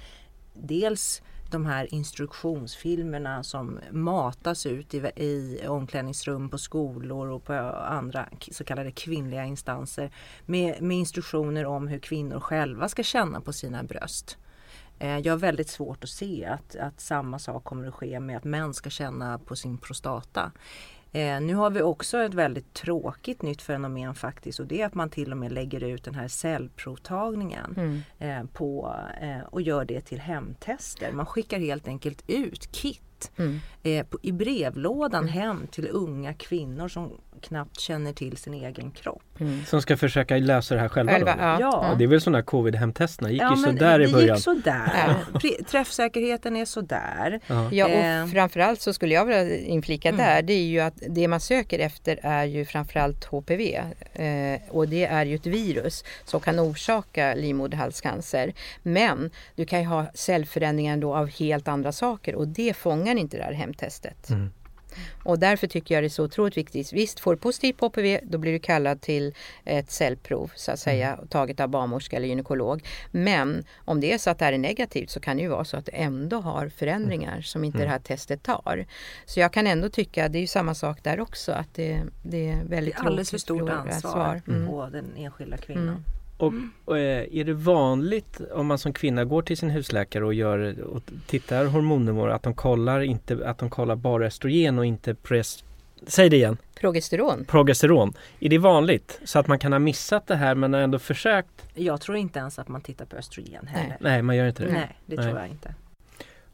[0.54, 8.28] Dels de här instruktionsfilmerna som matas ut i, i omklädningsrum på skolor och på andra
[8.50, 10.10] så kallade kvinnliga instanser
[10.46, 14.38] med, med instruktioner om hur kvinnor själva ska känna på sina bröst.
[14.98, 18.36] Eh, jag har väldigt svårt att se att, att samma sak kommer att ske med
[18.36, 20.52] att män ska känna på sin prostata.
[21.16, 24.94] Eh, nu har vi också ett väldigt tråkigt nytt fenomen faktiskt och det är att
[24.94, 28.00] man till och med lägger ut den här cellprovtagningen Mm.
[28.18, 31.12] eh, på, eh, och gör det till hemtester.
[31.12, 33.02] Man skickar helt enkelt ut kit
[33.38, 33.60] Mm.
[33.82, 39.22] eh, på, i brevlådan hem till unga kvinnor som knappt känner till sin egen kropp.
[39.40, 39.64] Mm.
[39.64, 41.12] Som ska försöka lösa det här själva?
[41.12, 41.40] Själva, då?
[41.42, 41.58] ja.
[41.60, 41.86] Ja.
[41.90, 44.36] Ja, det är väl sådana här covid-hemtesterna, gick ju men sådär i det början.
[44.36, 45.16] gick sådär.
[45.42, 45.50] Ja.
[45.70, 47.40] Träffsäkerheten är sådär.
[47.46, 47.68] Ja.
[47.72, 48.22] Ja, Eh.
[48.24, 50.18] och framförallt så skulle jag vilja inflika Mm.
[50.18, 53.76] där, det är ju att det man söker efter är ju framförallt HPV.
[54.12, 58.52] Eh, och det är ju ett virus som kan orsaka livmoderhalscancer.
[58.82, 63.36] Men du kan ju ha cellförändringar då av helt andra saker och det fångar inte
[63.36, 64.30] det här hemtestet.
[64.30, 64.50] Mm.
[65.22, 66.92] Och därför tycker jag det är så otroligt viktigt.
[66.92, 70.78] Visst, får du positivt på HPV då blir du kallad till ett cellprov så att
[70.78, 72.84] säga, taget av barnmorska eller gynekolog.
[73.10, 75.64] Men om det är så att det här är negativt så kan det ju vara
[75.64, 78.86] så att du ändå har förändringar som inte det här testet tar.
[79.24, 82.48] Så jag kan ändå tycka, det är ju samma sak där också, att det, det
[82.48, 84.66] är Det väldigt är alldeles för stort ansvar Mm.
[84.66, 85.88] på den enskilda kvinnan.
[85.88, 86.02] Mm.
[86.36, 86.52] Och,
[86.84, 90.80] och eh, är det vanligt om man som kvinna går till sin husläkare och, gör,
[90.82, 95.64] och tittar hormonnivåer att de kollar, inte, att de kollar bara östrogen och inte pres,
[96.06, 97.44] Säg det igen, Progesteron.
[97.44, 98.12] progesteron.
[98.40, 99.20] Är det vanligt?
[99.24, 101.68] Så att man kan ha missat det här men har ändå försökt?
[101.74, 103.96] Jag tror inte ens att man tittar på östrogen heller.
[104.00, 104.72] Nej, man gör inte det.
[104.72, 105.24] Nej, det Nej.
[105.26, 105.74] tror jag inte.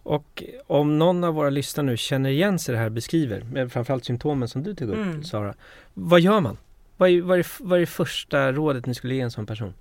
[0.02, 4.04] Och om någon av våra lyssnare nu känner igen sig det här beskriver, med framförallt
[4.04, 5.24] symptomen som du tog upp Mm.
[5.24, 5.54] Sara.
[5.94, 6.56] Vad gör man?
[6.96, 9.74] Vad är, vad, är, vad är det första rådet ni skulle ge en sån person?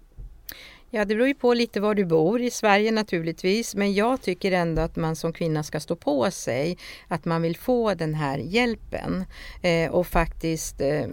[0.94, 3.76] Ja, det beror ju på lite var du bor i Sverige naturligtvis.
[3.76, 6.78] Men jag tycker ändå att man som kvinna ska stå på sig.
[7.08, 9.26] Att man vill få den här hjälpen.
[9.62, 11.06] Eh, och faktiskt eh,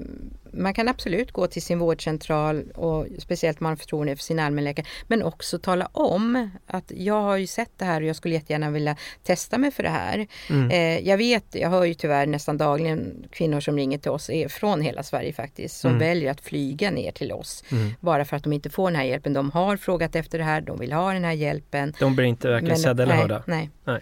[0.53, 4.39] man kan absolut gå till sin vårdcentral och speciellt om man har förtroende för sin
[4.39, 4.87] allmänläkare.
[5.07, 8.71] Men också tala om att jag har ju sett det här och jag skulle jättegärna
[8.71, 10.27] vilja testa mig för det här.
[10.51, 10.71] Mm.
[10.71, 14.81] Eh, jag vet, jag hör ju tyvärr nästan dagligen kvinnor som ringer till oss från
[14.81, 15.81] hela Sverige faktiskt.
[15.81, 16.01] Som Mm.
[16.01, 17.65] väljer att flyga ner till oss.
[17.73, 17.91] Mm.
[18.01, 19.33] Bara för att de inte får den här hjälpen.
[19.33, 21.95] De har frågat efter det här, de vill ha den här hjälpen.
[21.99, 23.43] De blir inte varken sedda eller hörda.
[23.47, 23.71] Nej.
[23.85, 24.01] Nej.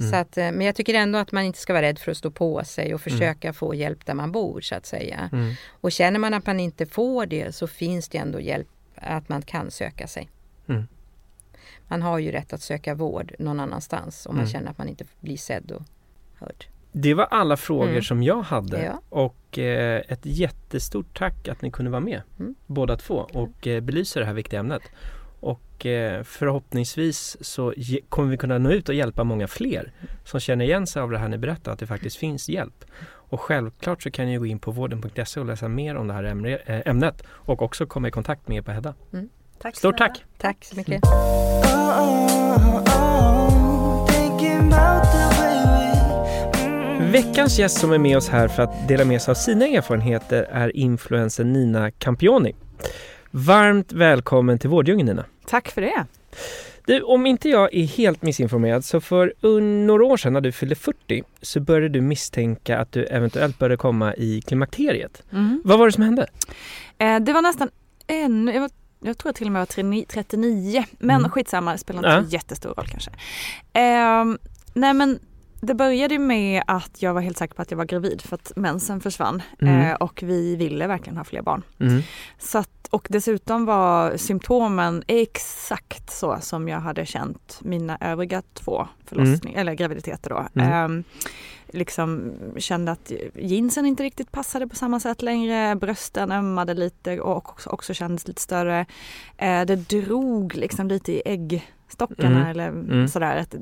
[0.00, 0.10] Mm.
[0.12, 2.16] Så att, eh, men jag tycker ändå att man inte ska vara rädd för att
[2.16, 5.30] stå på sig och försöka få hjälp där man bor så att säga.
[5.32, 5.54] Mm.
[5.80, 9.42] Och känner man att man inte får det så finns det ändå hjälp att man
[9.42, 10.30] kan söka sig.
[10.68, 10.86] Mm.
[11.88, 14.52] Man har ju rätt att söka vård någon annanstans om man Mm.
[14.52, 15.82] känner att man inte blir sedd och
[16.38, 16.64] hörd.
[16.92, 18.02] Det var alla frågor Mm.
[18.02, 19.00] som jag hade Ja.
[19.08, 22.54] och eh, ett jättestort tack att ni kunde vara med Mm.
[22.66, 24.82] båda två och eh, belysa det här viktiga ämnet.
[25.76, 27.74] Och eh, förhoppningsvis så
[28.08, 29.92] kommer vi kunna nå ut och hjälpa många fler
[30.24, 32.84] som känner igen sig av det här ni berättar, att det faktiskt finns hjälp.
[33.06, 36.24] Och självklart så kan ni gå in på vården.se och läsa mer om det här
[36.66, 38.94] äh, ämnet och också komma i kontakt med er på Hedda.
[39.58, 40.24] Tack Stort tack!
[40.38, 41.00] Tack så mycket.
[47.12, 50.42] Veckans gäst som är med oss här för att dela med sig av sina erfarenheter
[50.42, 52.54] är influensen Nina Campioni.
[53.30, 55.24] Varmt välkommen till Vårdjungeln Nina.
[55.46, 56.04] Tack för det.
[56.86, 59.34] Du, om inte jag är helt missinformerad så för
[59.86, 63.76] några år sedan när du fyllde 40 så började du misstänka att du eventuellt började
[63.76, 65.22] komma i klimakteriet.
[65.64, 66.26] Vad var det som hände?
[66.98, 67.70] Eh, det var nästan
[68.06, 71.30] ännu, jag, var, jag tror jag till och med var 39, 39 men Mm.
[71.30, 72.22] skitsamma, det spelar inte Ja.
[72.24, 73.10] så jättestor roll kanske.
[73.72, 74.24] Eh,
[74.74, 75.18] nej men
[75.66, 78.52] det började med att jag var helt säker på att jag var gravid för att
[78.56, 79.80] mensen försvann Mm.
[79.80, 81.62] eh, och vi ville verkligen ha fler barn.
[81.80, 82.02] Mm.
[82.38, 88.88] Så att, och dessutom var symptomen exakt så som jag hade känt mina övriga två
[89.04, 90.46] förlossningar, eller graviditeter då.
[90.60, 90.72] Mm.
[90.72, 91.04] Ehm,
[91.68, 97.36] liksom kände att jeansen inte riktigt passade på samma sätt längre, brösten ömmade lite och
[97.50, 98.86] också, också kändes lite större.
[99.36, 102.48] Eh, det drog liksom lite i äggstockarna Mm.
[102.50, 103.08] eller Mm.
[103.08, 103.36] sådär.
[103.36, 103.54] Att,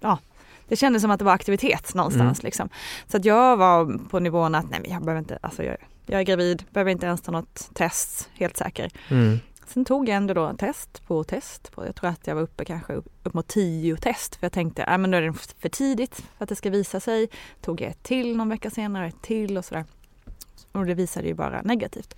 [0.00, 0.18] ja,
[0.68, 2.42] det kändes som att det var aktivitet någonstans.
[2.42, 2.68] Liksom.
[3.06, 5.76] Så att jag var på nivån att nej men jag behöver inte, alltså jag,
[6.06, 8.90] jag är gravid, behöver inte ens ta något test, helt säker.
[9.08, 9.38] Mm.
[9.66, 11.72] Sen tog jag ändå då test på test.
[11.72, 14.36] På, jag tror att jag var uppe kanske upp, upp mot tio test.
[14.36, 17.00] För jag tänkte, äh, men nu är det för tidigt för att det ska visa
[17.00, 17.28] sig.
[17.60, 19.84] Tog jag ett till någon vecka senare, ett till och sådär.
[20.72, 22.14] Och det visade ju bara negativt.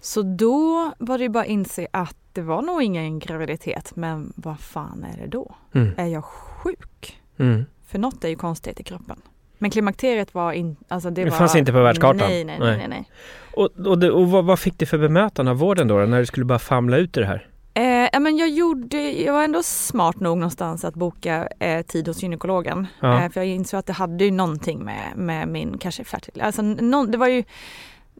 [0.00, 3.96] Så då var det ju bara att inse att det var nog ingen graviditet.
[3.96, 5.54] Men vad fan är det då?
[5.72, 5.94] Mm.
[5.96, 7.21] Är jag sjuk?
[7.38, 7.64] Mm.
[7.86, 9.16] För något är ju konstigt i kroppen.
[9.58, 12.28] Men klimakteriet var inte, alltså det, Det var, fanns inte på världskartan?
[12.28, 12.76] Nej, nej, Nej.
[12.76, 12.88] nej.
[12.88, 13.08] nej.
[13.56, 16.26] Och, och, det, och vad, vad fick du för bemötande av vården då, när du
[16.26, 17.48] skulle bara famla ut i det här?
[17.74, 22.22] Eh, men jag, gjorde, jag var ändå smart nog någonstans att boka eh, tid hos
[22.22, 22.86] gynekologen.
[23.00, 23.22] Ja.
[23.22, 26.42] Eh, för jag insåg att det hade ju någonting med, med min kanske fertil...
[26.42, 27.44] Alltså, någon, det var ju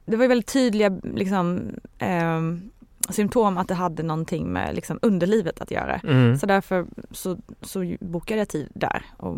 [0.04, 2.70] det var ju väldigt tydliga liksom, ehm,
[3.10, 6.00] symptom att det hade någonting med liksom, underlivet att göra.
[6.04, 6.38] Mm.
[6.38, 9.04] Så därför så, så bokade jag tid där.
[9.16, 9.36] Och,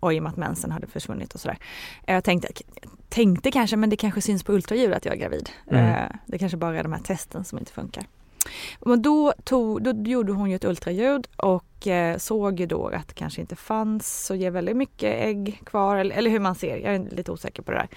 [0.00, 1.58] och i och med att mensen hade försvunnit och sådär.
[2.06, 2.48] Eh, Jag tänkte,
[3.08, 5.50] tänkte kanske, men det kanske syns på ultraljud att jag är gravid.
[5.70, 5.84] Mm.
[5.86, 8.04] Eh, Det kanske bara är de här testen som inte funkar.
[8.80, 13.08] Men då, tog, då gjorde hon ju ett ultraljud och eh, såg ju då att
[13.08, 16.76] det kanske inte fanns så ger väldigt mycket ägg kvar eller, eller hur man ser,
[16.76, 17.88] jag är lite osäker på det där.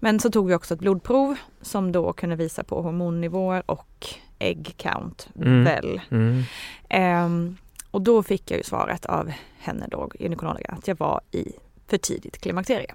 [0.00, 4.06] Men så tog vi också ett blodprov som då kunde visa på hormonnivåer och
[4.40, 5.64] ägg count Mm.
[5.64, 6.00] väl.
[6.10, 6.42] Mm.
[6.88, 7.56] Ehm,
[7.90, 11.52] och då fick jag ju svaret av henne då, gynekologen, att jag var i
[11.88, 12.94] för tidigt klimakterie.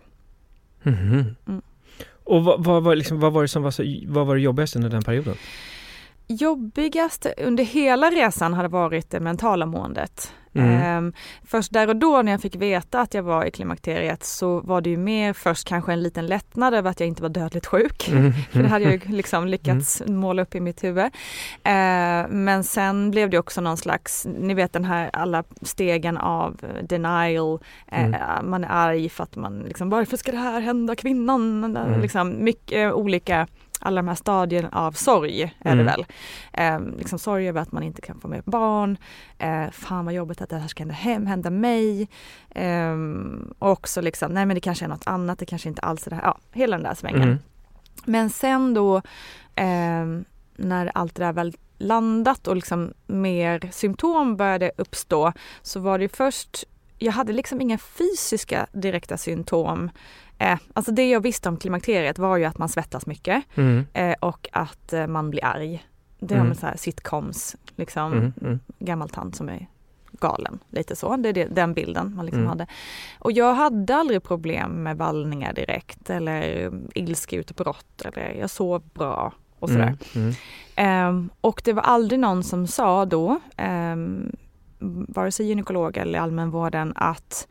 [0.83, 1.35] Mhm.
[1.47, 1.61] Mm.
[2.23, 4.77] Och vad, vad, var liksom, vad var det som var så, vad var det jobbigaste
[4.79, 5.35] under den perioden?
[6.27, 10.33] Jobbigast under hela resan hade varit det mentala måendet.
[10.55, 10.81] Mm.
[10.81, 11.13] Ehm,
[11.45, 14.81] först där och då när jag fick veta att jag var i klimakteriet så var
[14.81, 18.09] det ju mer först kanske en liten lättnad över att jag inte var dödligt sjuk.
[18.09, 18.33] Mm.
[18.51, 21.05] För det hade jag ju liksom lyckats måla upp i mitt huvud.
[21.63, 26.61] Eh, men sen blev det också någon slags, ni vet den här alla stegen av
[26.83, 27.59] denial.
[27.87, 28.49] Eh, Mm.
[28.49, 31.63] Man är arg för att man liksom, varför ska det här hända kvinnan?
[31.77, 32.01] Mm.
[32.01, 33.47] Liksom mycket olika,
[33.81, 35.77] alla de här stadierna av sorg är Mm.
[35.77, 36.05] det väl.
[36.53, 38.97] Eh, liksom sorg över att man inte kan få med barn.
[39.37, 42.09] Eh, fan vad jobbigt att det här ska hända, hem, hända mig.
[42.49, 42.95] Eh,
[43.59, 46.09] och också liksom, nej men det kanske är något annat, det kanske inte alls är
[46.09, 46.23] det här.
[46.23, 47.21] Ja, hela den där svängen.
[47.21, 47.37] Mm.
[48.05, 48.97] Men sen då
[49.55, 50.05] eh,
[50.55, 56.15] när allt det där väl landat och liksom mer symptom började uppstå så var det
[56.15, 56.63] först,
[56.97, 59.89] jag hade liksom inga fysiska direkta symptom.
[60.37, 63.85] Eh, alltså det jag visste om klimakteriet var ju att man svettas mycket Mm.
[63.93, 65.85] eh, och att eh, man blir arg.
[66.19, 66.55] Det har Mm.
[66.55, 68.33] så här sitcoms, liksom Mm.
[68.41, 68.59] Mm.
[68.79, 69.67] gammal tant som är
[70.11, 70.59] galen.
[70.69, 72.49] Lite så, det är det, den bilden man liksom Mm.
[72.49, 72.67] hade.
[73.19, 79.69] Och jag hade aldrig problem med vallningar direkt eller ilskeutbrott eller jag sov bra och
[79.69, 79.97] sådär.
[80.75, 83.39] Ehm, och det var aldrig någon som sa då,
[83.93, 84.31] um,
[85.07, 87.47] vare sig gynekolog eller allmänvården, att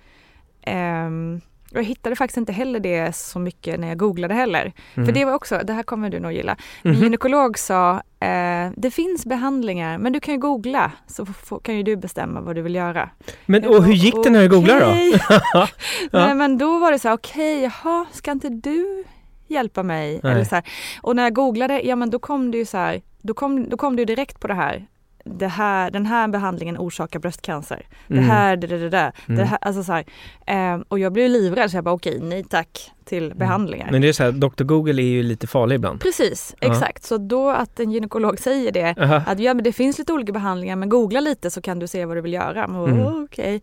[0.63, 1.41] ehm,
[1.75, 4.73] jag hittade faktiskt inte heller det så mycket när jag googlade heller.
[4.95, 5.07] Mm.
[5.07, 6.57] För det var också, det här kommer du nog gilla.
[6.83, 7.03] Min Mhm.
[7.03, 11.27] gynekolog sa, eh, det finns behandlingar men du kan ju googla så
[11.63, 13.11] kan ju du bestämma vad du vill göra.
[13.47, 15.67] Men och hur gick det när du googlade då?
[16.19, 19.05] Nej men då var det så här, okej, jaha, ska inte du
[19.49, 20.21] hjälpa mig?
[20.23, 20.33] Nej.
[20.33, 20.65] Eller så här.
[21.03, 23.77] Och när jag googlade, ja men då kom det ju så här, då kom, då
[23.77, 24.87] kom ju direkt på det här.
[25.25, 27.87] Det här, den här behandlingen orsakar bröstcancer.
[28.07, 28.31] Det Mm.
[28.31, 29.13] här, det, det, det, där.
[29.29, 29.39] Mm.
[29.39, 30.05] Det här, alltså så här.
[30.47, 33.85] Eh, och jag blev livrädd så jag bara okej, nej tack till behandlingar.
[33.85, 33.93] Mm.
[33.93, 36.01] Men det är så här, Dr Google är ju lite farlig ibland.
[36.01, 36.71] Precis, Ja.
[36.73, 37.05] exakt.
[37.05, 39.23] Så då att en gynekolog säger det, Aha.
[39.27, 42.05] att ja, men det finns lite olika behandlingar men googla lite så kan du se
[42.05, 42.67] vad du vill göra.
[42.69, 43.25] Men, Mm.
[43.25, 43.63] okej.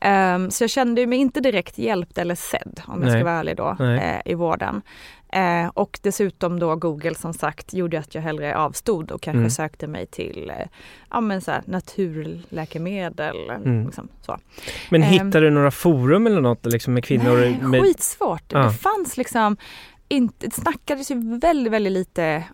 [0.00, 3.20] Ehm, så jag kände mig inte direkt hjälpt eller sedd om jag Nej.
[3.20, 4.82] ska vara ärlig då eh, i vården.
[5.32, 9.50] Eh, och dessutom då Google som sagt gjorde att jag hellre avstod och kanske Mm.
[9.50, 10.66] sökte mig till eh,
[11.10, 13.50] ja, men så här, naturläkemedel.
[13.50, 13.84] Mm.
[13.84, 14.38] Liksom, så.
[14.90, 15.08] Men Ehm.
[15.08, 17.36] hittade du några forum eller något liksom med kvinnor?
[17.40, 17.82] Nej, med...
[17.82, 18.52] skitsvårt.
[18.52, 18.58] Ja.
[18.58, 19.56] Det fanns liksom
[20.08, 22.44] inte, det snackades ju väldigt, väldigt lite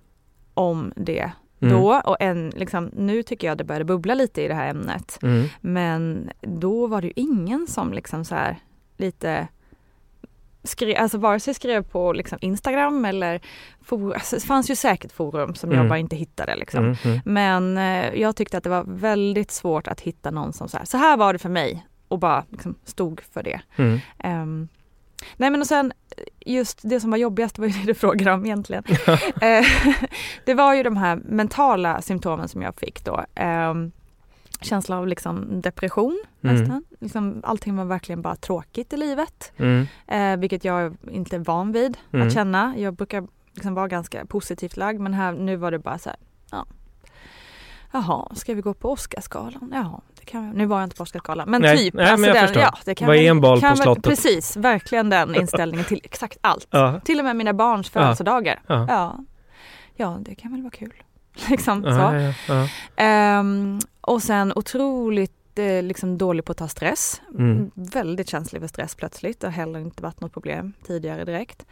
[0.54, 1.74] om det Mm.
[1.74, 5.18] då och en, liksom, nu tycker jag det började bubbla lite i det här ämnet.
[5.22, 5.46] Mm.
[5.60, 8.56] Men då var det ju ingen som liksom så här
[8.96, 9.48] lite
[10.66, 13.40] skrev, alltså vare sig skrev på liksom Instagram eller
[13.84, 15.80] for, alltså det fanns ju säkert forum som Mm.
[15.80, 16.84] jag bara inte hittade liksom.
[16.84, 16.96] Mm.
[17.04, 17.20] Mm.
[17.24, 20.84] Men eh, jag tyckte att det var väldigt svårt att hitta någon som så här,
[20.84, 23.60] så här var det för mig och bara liksom stod för det.
[24.18, 24.68] Ehm,
[25.36, 25.92] nej men och sen
[26.40, 28.84] just det som var jobbigast var ju det du frågade om egentligen.
[29.40, 29.64] Eh,
[30.44, 33.24] det var ju de här mentala symptomen som jag fick då.
[33.40, 33.92] Um,
[34.60, 36.56] känsla av liksom depression Mm.
[36.56, 36.84] nästan.
[37.00, 39.52] Liksom, allting var verkligen bara tråkigt i livet.
[39.56, 39.86] Mm.
[40.06, 42.26] Eh, vilket jag inte är van vid Mm.
[42.26, 42.74] att känna.
[42.78, 46.18] Jag brukar liksom vara ganska positivt lagd men här, nu var det bara så här,
[46.50, 46.66] ja.
[47.92, 49.70] Jaha, ska vi gå på Oscarsgalan?
[49.74, 50.56] Ja, det kan vi.
[50.58, 51.94] Nu var jag inte på Oscarsgalan, men Nej, typ.
[51.94, 52.62] nej, men jag förstår.
[52.62, 54.04] ja, det kan Vad är en bal på slottet?
[54.04, 56.66] Precis, verkligen den inställningen till exakt allt.
[56.70, 57.00] Ja.
[57.04, 58.60] Till och med mina barns födelsedagar.
[58.66, 58.86] Ja.
[58.88, 59.18] Ja.
[59.94, 60.92] ja, det kan väl vara kul.
[61.50, 61.88] liksom så.
[61.88, 62.68] Ja, ja, ja.
[62.96, 67.22] Ehm, och sen otroligt eh, liksom dålig på att ta stress.
[67.38, 67.70] Mm.
[67.74, 69.40] Väldigt känslig för stress plötsligt.
[69.40, 71.66] Det har heller inte varit något problem tidigare direkt.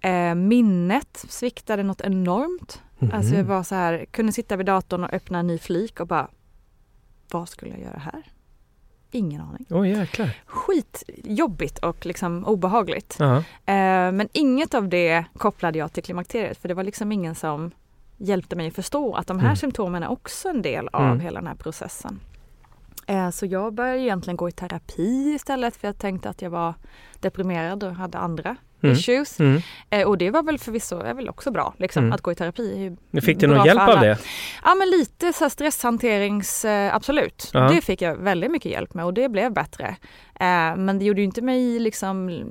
[0.00, 2.82] Eh, minnet sviktade något enormt.
[2.98, 3.10] Mhm.
[3.14, 6.06] Alltså jag var så här, kunde sitta vid datorn och öppna en ny flik och
[6.06, 6.28] bara
[7.30, 8.22] Vad skulle jag göra här?
[9.10, 9.90] Ingen aning.
[9.90, 10.36] Jäklar.
[10.46, 13.16] Skitjobbigt och liksom obehagligt.
[13.18, 13.36] Ja.
[13.66, 17.70] Eh, men inget av det kopplade jag till klimakteriet för det var liksom ingen som
[18.20, 19.56] hjälpte mig att förstå att de här Mm.
[19.56, 21.20] symptomen är också en del av Mm.
[21.20, 22.20] hela den här processen.
[23.06, 26.74] Eh, så jag började egentligen gå i terapi istället för jag tänkte att jag var
[27.20, 28.96] deprimerad och hade andra Mm.
[28.96, 29.40] issues.
[29.40, 29.62] Mm.
[29.90, 32.12] Eh, och det var väl förvisso är väl också bra liksom, Mm.
[32.12, 32.96] att gå i terapi.
[33.10, 34.18] är fick du någon hjälp av det?
[34.64, 37.50] Ja men lite så stresshanterings, eh, absolut.
[37.54, 37.60] Ja.
[37.60, 39.96] Det fick jag väldigt mycket hjälp med och det blev bättre.
[40.40, 42.44] Eh, men det gjorde ju inte mig liksom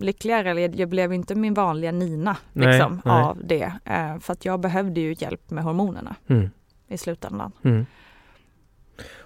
[0.00, 3.22] lyckligare, eller jag blev inte min vanliga Nina liksom, nej.
[3.22, 3.72] av det.
[3.84, 6.50] Eh, för att jag behövde ju hjälp med hormonerna Mm.
[6.88, 7.52] i slutändan.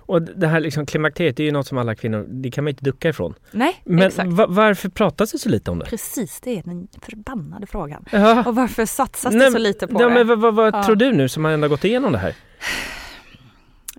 [0.06, 2.68] Och det här liksom klimakteriet, det är ju något som alla kvinnor, det kan man
[2.68, 3.34] inte ducka ifrån.
[3.50, 4.28] Nej, Men exakt.
[4.32, 5.84] va- varför pratas det så lite om det?
[5.86, 8.04] Precis, det är den förbannade frågan.
[8.12, 8.44] Ja.
[8.46, 10.14] Och varför satsas Nej, det så lite på ja, det?
[10.24, 10.84] men vad, vad, Ja.
[10.84, 12.34] tror du nu som har ändå gått igenom det här?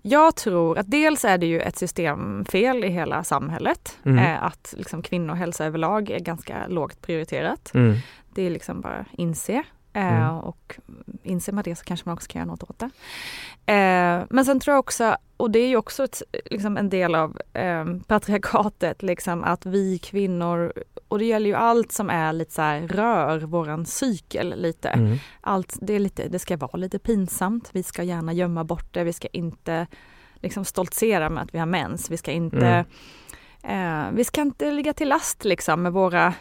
[0.01, 3.97] Jag tror att dels är det ju ett systemfel i hela samhället.
[4.05, 4.17] Mm.
[4.19, 7.71] Eh, att liksom kvinnohälsa överlag är ganska lågt prioriterat.
[7.73, 7.95] Mm.
[8.35, 9.63] Det är liksom bara inse.
[9.95, 10.37] Eh, Mm.
[10.37, 10.79] Och
[11.23, 12.89] inser man det så kanske man också kan göra något åt det.
[13.73, 17.15] Eh, men sen tror jag också, och det är ju också ett, liksom en del
[17.15, 20.73] av eh, patriarkatet, liksom att vi kvinnor,
[21.07, 24.89] och det gäller ju allt som är lite så här, rör våran cykel lite.
[24.89, 25.17] Mm.
[25.41, 29.03] Allt, det, är lite, det ska vara lite pinsamt, vi ska gärna gömma bort det,
[29.03, 29.87] vi ska inte
[30.35, 32.85] liksom stoltsera med att vi har mens, vi ska inte,
[33.63, 36.33] eh, vi ska inte ligga till last liksom med våra,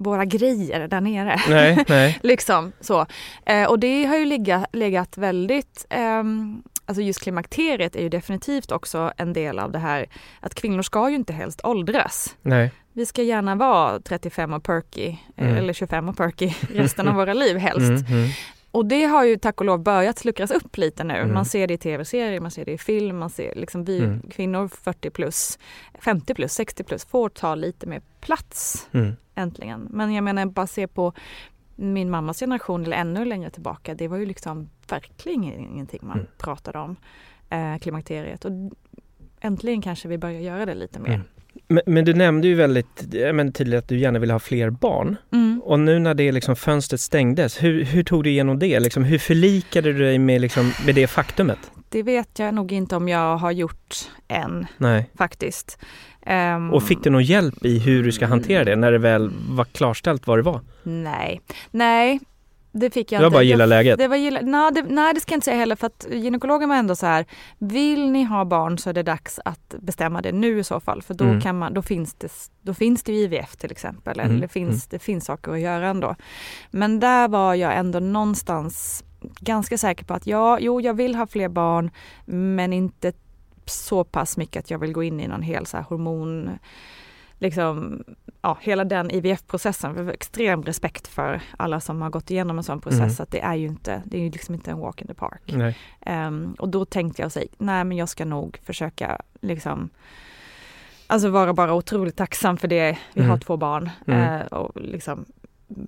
[0.00, 1.40] våra grejer där nere.
[1.48, 2.18] Nej, nej.
[2.22, 3.06] liksom så.
[3.46, 8.72] Eh, och det har ju legat, legat väldigt, ehm, alltså just klimakteriet är ju definitivt
[8.72, 10.06] också en del av det här
[10.40, 12.36] att kvinnor ska ju inte helst åldras.
[12.42, 12.70] nej.
[12.92, 15.56] Vi ska gärna vara 35 och perky, eh, Mm.
[15.56, 18.08] eller 25 och perky resten av våra liv helst.
[18.08, 18.28] Mm, mm.
[18.70, 21.14] Och det har ju tack och lov börjat luckras upp lite nu.
[21.14, 21.34] Mm.
[21.34, 24.20] Man ser det i tv-serier, man ser det i film, man ser liksom vi Mm.
[24.30, 25.58] kvinnor 40 plus,
[26.00, 29.16] 50 plus, 60 plus får ta lite mer plats Mm.
[29.40, 29.88] Äntligen.
[29.90, 31.12] Men jag menar bara se på
[31.76, 33.94] min mammas generation eller ännu längre tillbaka.
[33.94, 36.26] Det var ju liksom verkligen ingenting man Mm.
[36.38, 36.96] pratade om.
[37.50, 38.44] Eh, klimakteriet.
[38.44, 38.52] Och
[39.40, 41.14] äntligen kanske vi börjar göra det lite mer.
[41.14, 41.26] Mm.
[41.68, 45.16] Men, men, du nämnde ju väldigt men, tydligt att du gärna vill ha fler barn.
[45.32, 45.62] Mm.
[45.64, 48.80] Och nu när det liksom fönstret stängdes, hur, hur tog du igenom det?
[48.80, 51.58] Liksom, hur förlikade du dig med, liksom, med det faktumet?
[51.88, 53.94] Det vet jag nog inte om jag har gjort
[54.28, 55.10] än Nej.
[55.18, 55.78] faktiskt.
[56.26, 59.30] Um, och fick du någon hjälp i hur du ska hantera det när det väl
[59.48, 60.60] var klarställt vad det var?
[60.82, 61.40] Nej,
[61.70, 62.20] nej
[62.72, 63.34] det fick jag det var inte.
[63.34, 63.98] bara gilla läget?
[63.98, 66.68] Det var gilla, nej, det, nej det ska jag inte säga heller för att gynekologen
[66.68, 67.26] var ändå så här
[67.58, 71.02] Vill ni ha barn så är det dags att bestämma det nu i så fall
[71.02, 71.40] för då, Mm.
[71.40, 74.86] kan man, då, finns, det, då finns det IVF till exempel Mm, eller det finns,
[74.86, 76.16] det finns saker att göra ändå.
[76.70, 79.04] Men där var jag ändå någonstans
[79.40, 81.90] ganska säker på att ja, jo jag vill ha fler barn
[82.26, 83.12] men inte
[83.70, 86.58] så pass mycket att jag vill gå in i någon hel så hormon
[87.38, 88.04] liksom,
[88.42, 89.94] ja, hela den IVF-processen.
[89.94, 92.98] Vi har extrem respekt för alla som har gått igenom en sån process.
[93.00, 93.10] Mm.
[93.10, 95.14] Så att det är ju inte, det är ju liksom inte en walk in the
[95.14, 95.54] park.
[96.06, 99.90] Um, och då tänkte jag säga, nej men jag ska nog försöka liksom
[101.06, 102.98] Alltså vara bara otroligt tacksam för det.
[103.14, 103.30] Vi Mm.
[103.30, 103.90] har två barn.
[104.06, 104.40] Mm.
[104.40, 105.24] eh, och liksom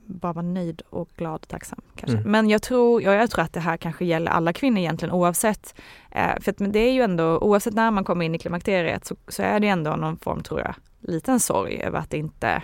[0.06, 1.80] bara vara nöjd och glad och tacksam.
[1.96, 2.18] Kanske.
[2.18, 2.30] Mm.
[2.30, 5.74] Men jag tror, ja, jag tror att det här kanske gäller alla kvinnor egentligen oavsett.
[6.10, 9.04] Eh, för att, men det är ju ändå, oavsett när man kommer in i klimakteriet
[9.04, 12.62] så, så är det ändå någon form, tror jag, liten sorg över att det inte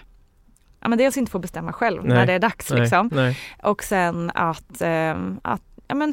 [0.81, 2.16] Ja men dels inte få bestämma själv Nej.
[2.16, 2.81] när det är dags Nej.
[2.81, 3.11] liksom.
[3.12, 3.39] Nej.
[3.62, 6.11] Och sen att, ehm, att ja men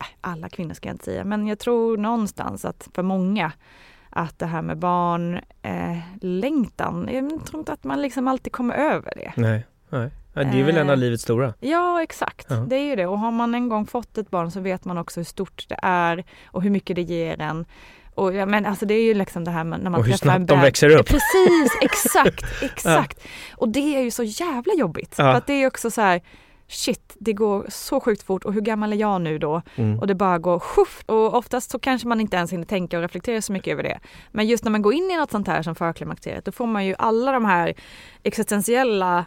[0.00, 3.52] äh, alla kvinnor ska jag inte säga, men jag tror någonstans att för många
[4.10, 8.74] att det här med barn, eh, längtan, jag tror inte att man liksom alltid kommer
[8.74, 9.32] över det.
[9.36, 9.66] Nej.
[9.88, 10.10] Nej.
[10.36, 10.98] Ja, det är väl en av Eh.
[10.98, 11.54] livets stora.
[11.60, 12.56] Ja exakt, Ja.
[12.56, 13.06] det är ju det.
[13.06, 15.78] Och har man en gång fått ett barn så vet man också hur stort det
[15.82, 17.64] är och hur mycket det ger en.
[18.14, 20.12] Och ja, men alltså det är ju liksom det här med när man Och hur
[20.12, 21.06] träffar en snabbt de växer upp.
[21.06, 23.20] Precis, exakt, exakt.
[23.56, 25.14] Och det är ju så jävla jobbigt.
[25.18, 25.24] Ja.
[25.24, 26.20] För att det är också så här,
[26.68, 29.62] shit, det går så sjukt fort och hur gammal är jag nu då?
[29.76, 29.98] Mm.
[29.98, 33.02] Och det bara går sjuff och oftast så kanske man inte ens hinner tänka och
[33.02, 33.98] reflektera så mycket över det.
[34.30, 36.86] Men just när man går in i något sånt här som förklimakteriet då får man
[36.86, 37.74] ju alla de här
[38.22, 39.24] existentiella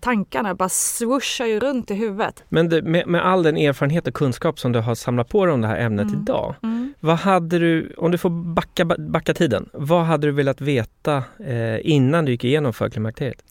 [0.00, 2.44] tankarna bara swooshar ju runt i huvudet.
[2.48, 5.54] Men du, med, med all den erfarenhet och kunskap som du har samlat på dig
[5.54, 6.20] om det här ämnet Mm.
[6.22, 6.54] idag.
[6.62, 6.94] Mm.
[7.00, 11.16] Vad hade du, om du får backa, backa tiden, vad hade du velat veta
[11.46, 13.44] eh, innan du gick igenom förklimakteriet?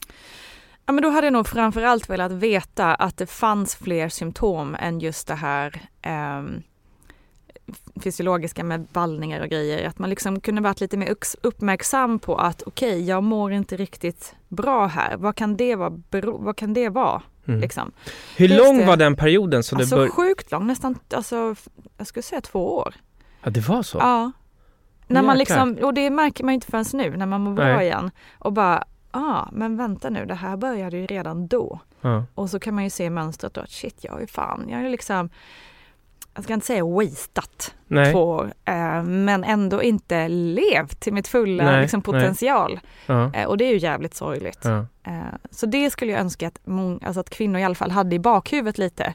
[0.86, 5.00] Ja men då hade jag nog framförallt velat veta att det fanns fler symptom än
[5.00, 6.62] just det här ehm,
[8.00, 9.88] fysiologiska med vallningar och grejer.
[9.88, 14.34] Att man liksom kunde varit lite mer uppmärksam på att okej, jag mår inte riktigt
[14.48, 15.16] bra här.
[15.16, 15.92] Vad kan det vara?
[16.22, 17.22] Vad kan det vara?
[17.46, 17.60] Mm.
[17.60, 17.92] Liksom.
[18.36, 18.84] Hur Just lång det.
[18.84, 19.62] var den perioden?
[19.62, 20.08] Så alltså bör...
[20.08, 21.54] sjukt lång, nästan, alltså,
[21.96, 22.94] jag skulle säga två år.
[23.42, 23.98] Ja, det var så?
[23.98, 24.32] Ja.
[25.06, 27.86] När man liksom, och det märker man inte förrän nu när man mår bra Nej.
[27.86, 28.10] igen.
[28.38, 31.80] Och bara, ah, men vänta nu, det här började ju redan då.
[32.00, 32.24] Ja.
[32.34, 34.84] Och så kan man ju se mönstret då att shit, jag är ju fan, jag
[34.84, 35.30] är liksom,
[36.34, 38.12] jag ska inte säga wastat Nej.
[38.12, 42.80] två år, eh, men ändå inte levt till mitt fulla Nej, liksom, potential.
[43.06, 43.30] Ja.
[43.34, 44.60] Eh, och det är ju jävligt sorgligt.
[44.64, 44.86] Ja.
[45.06, 45.12] Eh,
[45.50, 46.58] så det skulle jag önska att,
[47.02, 49.14] alltså att kvinnor i alla fall hade i bakhuvudet lite.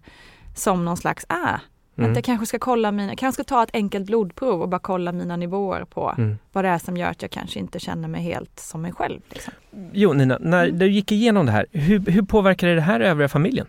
[0.55, 1.59] Som någon slags, ah,
[1.99, 2.09] Mm.
[2.11, 5.11] att jag kanske ska kolla mina, kanske ska ta ett enkelt blodprov och bara kolla
[5.11, 6.37] mina nivåer på Mm.
[6.51, 9.21] vad det är som gör att jag kanske inte känner mig helt som mig själv.
[9.29, 9.53] Liksom.
[9.93, 10.79] Jo Nina, när Mm.
[10.79, 13.67] du gick igenom det här, hur, hur påverkade det här övriga familjen?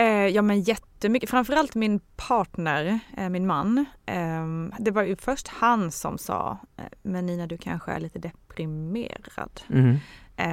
[0.00, 3.84] Eh, ja men jättemycket, framförallt min partner, eh, min man.
[4.06, 4.46] Eh,
[4.78, 9.60] det var ju först han som sa, eh, men Nina du kanske är lite deprimerad.
[9.70, 9.96] Mm.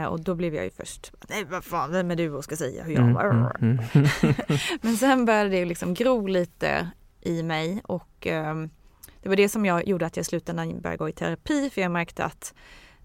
[0.10, 2.84] Och då blev jag ju först, nej vad fan, vem är du och ska säga
[2.84, 3.56] hur jag Mm, var?
[3.62, 4.08] mm, mm.
[4.82, 6.89] Men sen började det liksom gro lite
[7.22, 8.70] i mig och ehm,
[9.22, 11.82] det var det som jag gjorde att jag i slutändan började gå i terapi för
[11.82, 12.54] jag märkte att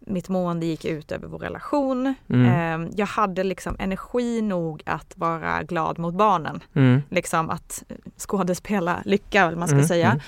[0.07, 2.15] mitt mående gick ut över vår relation.
[2.29, 2.47] Mm.
[2.53, 6.61] Ehm, jag hade liksom energi nog att vara glad mot barnen.
[6.75, 7.03] Mm.
[7.11, 7.83] Liksom att
[8.19, 10.21] skådespela lycka, eller man ska Mm, säga.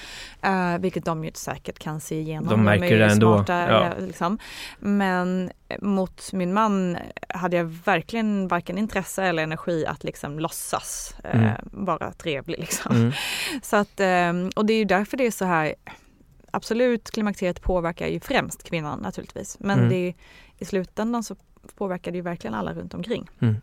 [0.43, 2.49] Eh, vilket de ju säkert kan se igenom.
[2.49, 3.85] De märker är ju det ändå, Smarta, ja.
[3.85, 4.39] eh, liksom.
[4.79, 6.97] Men eh, mot min man
[7.29, 11.53] hade jag verkligen varken intresse eller energi att liksom låtsas eh, Mm.
[11.73, 12.59] vara trevlig.
[12.59, 12.97] Liksom.
[12.97, 13.13] Mm.
[13.63, 15.75] Så att, eh, och det är ju därför det är så här
[16.55, 19.57] Absolut, klimakteriet påverkar ju främst kvinnan naturligtvis.
[19.61, 19.91] Men Mm.
[19.91, 20.15] det,
[20.59, 21.37] i slutändan så
[21.77, 23.29] påverkar det ju verkligen alla runt omkring.
[23.41, 23.55] Mm.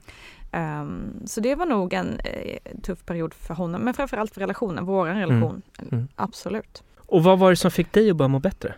[0.52, 4.86] Ehm, så det var nog en eh, tuff period för honom, men framförallt för relationen,
[4.86, 5.62] våran relation.
[5.92, 6.08] Mm.
[6.16, 6.84] Absolut.
[7.08, 8.74] Och vad var det som fick dig att börja må bättre?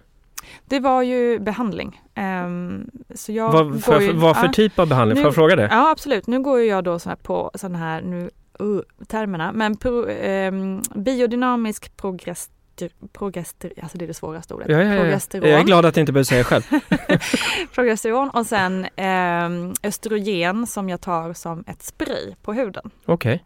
[0.66, 2.02] Det var ju behandling.
[2.16, 5.18] Ehm, så jag Vad för, ju, vad för ja, typ av behandling?
[5.18, 5.68] Får jag fråga det?
[5.72, 8.30] Ja absolut, nu går jag då så här på sådana här nu,
[8.62, 12.56] uh, termerna, men pro, ehm, biodynamisk progester,
[13.14, 14.70] progester, alltså det är det svåraste ordet.
[14.70, 15.02] Ja, ja, ja.
[15.02, 15.50] Progesteron.
[15.50, 16.64] Jag är glad att jag inte behöver säga själv.
[17.76, 22.92] Progesteron och sen ehm, östrogen som jag tar som ett spray på huden.
[23.06, 23.44] Okej.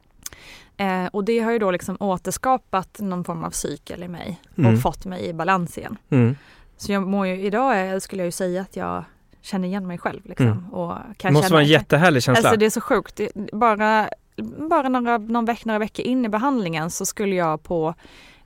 [0.77, 4.73] Eh, och det har ju då liksom återskapat någon form av cykel i mig Mm.
[4.73, 5.97] och fått mig i balans igen.
[6.09, 6.35] Mm.
[6.77, 9.03] Så jag mår ju, idag eh, skulle jag ju säga att jag
[9.41, 10.47] känner igen mig själv liksom.
[10.47, 10.73] Mm.
[10.73, 12.49] Och Det kan måste känna, vara en jättehärlig känsla.
[12.49, 13.15] Alltså det är så sjukt.
[13.15, 14.09] Det, bara
[14.69, 17.93] bara några, någon veck, några veckor in i behandlingen så skulle jag på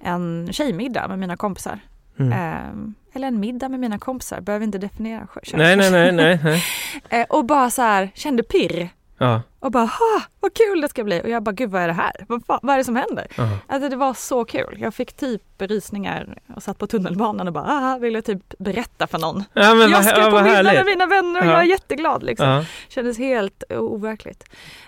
[0.03, 1.79] en tjejmiddag med mina kompisar.
[2.19, 2.33] mm.
[2.33, 5.59] Ehm, eller en middag med mina kompisar, behöver inte definiera kön.
[5.59, 6.39] Nej, nej, nej, nej.
[6.43, 6.63] nej.
[7.09, 8.89] Eh, och bara så här, kände pirr.
[9.17, 11.21] Ja, Och bara, ha, vad kul det ska bli.
[11.23, 12.11] Och jag bara, gud vad är det här?
[12.27, 13.27] Vad, fan, vad är det som händer?
[13.37, 13.49] ja.
[13.67, 14.77] Alltså det var så kul.
[14.79, 19.19] Jag fick typ rysningar och satt på tunnelbanan och bara, ah, ville typ berätta för
[19.19, 19.43] någon.
[19.53, 21.51] ja men jag ska på vad middag med mina vänner och Ja.
[21.51, 22.47] jag är jätteglad liksom.
[22.47, 22.65] Ja.
[22.89, 24.43] Kändes helt overkligt.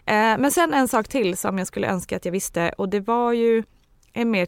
[0.05, 2.99] Eh, men sen en sak till som jag skulle önska att jag visste och det
[2.99, 3.63] var ju
[4.13, 4.47] en mer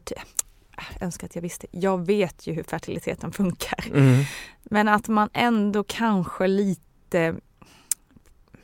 [0.77, 1.67] t- äh, önska att jag visste.
[1.71, 3.85] Jag vet ju hur fertiliteten funkar.
[3.93, 4.23] Mm.
[4.63, 7.35] Men att man ändå kanske lite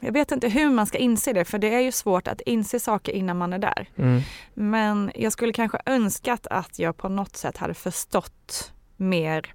[0.03, 2.79] jag vet inte hur man ska inse det för det är ju svårt att inse
[2.79, 3.89] saker innan man är där.
[3.95, 4.21] Mm.
[4.53, 9.53] Men jag skulle kanske önskat att jag på något sätt hade förstått mer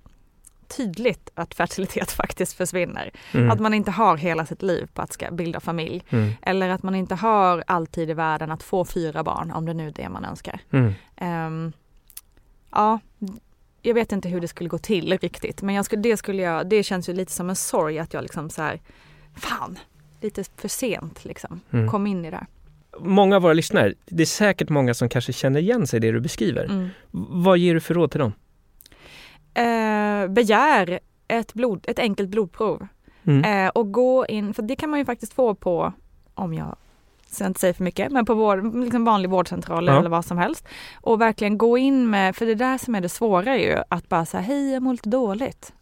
[0.77, 3.11] tydligt att fertilitet faktiskt försvinner.
[3.35, 3.51] Mm.
[3.51, 6.05] Att man inte har hela sitt liv på att ska bilda familj.
[6.11, 6.33] Mm.
[6.43, 9.89] Eller att man inte har alltid i världen att få fyra barn om det nu
[9.89, 10.61] är det man önskar.
[10.71, 11.73] Mm.
[12.77, 13.01] Ja,
[13.83, 16.69] jag vet inte hur det skulle gå till riktigt men jag skulle, det, skulle jag,
[16.69, 18.81] det känns ju lite som en sorg att jag liksom så här,
[19.35, 19.79] fan,
[20.21, 21.89] lite för sent liksom Mm.
[21.91, 22.47] kom in i det här.
[22.99, 26.13] Många av våra lyssnare, det är säkert många som kanske känner igen sig i det
[26.13, 26.65] du beskriver.
[26.65, 26.89] Mm.
[27.45, 28.33] Vad ger du för råd till dem?
[29.55, 32.89] Eh, begär ett, blod, ett enkelt blodprov
[33.25, 33.45] Mm.
[33.67, 35.93] eh, och gå in, för det kan man ju faktiskt få på,
[36.35, 36.77] om jag
[37.31, 39.99] ska inte säga för mycket, men på vår, liksom vanlig vårdcentral Ja.
[39.99, 40.67] eller vad som helst.
[41.01, 44.27] Och verkligen gå in med, för det där som är det svåra ju att bara
[44.27, 45.73] säga hej jag mår lite dåligt.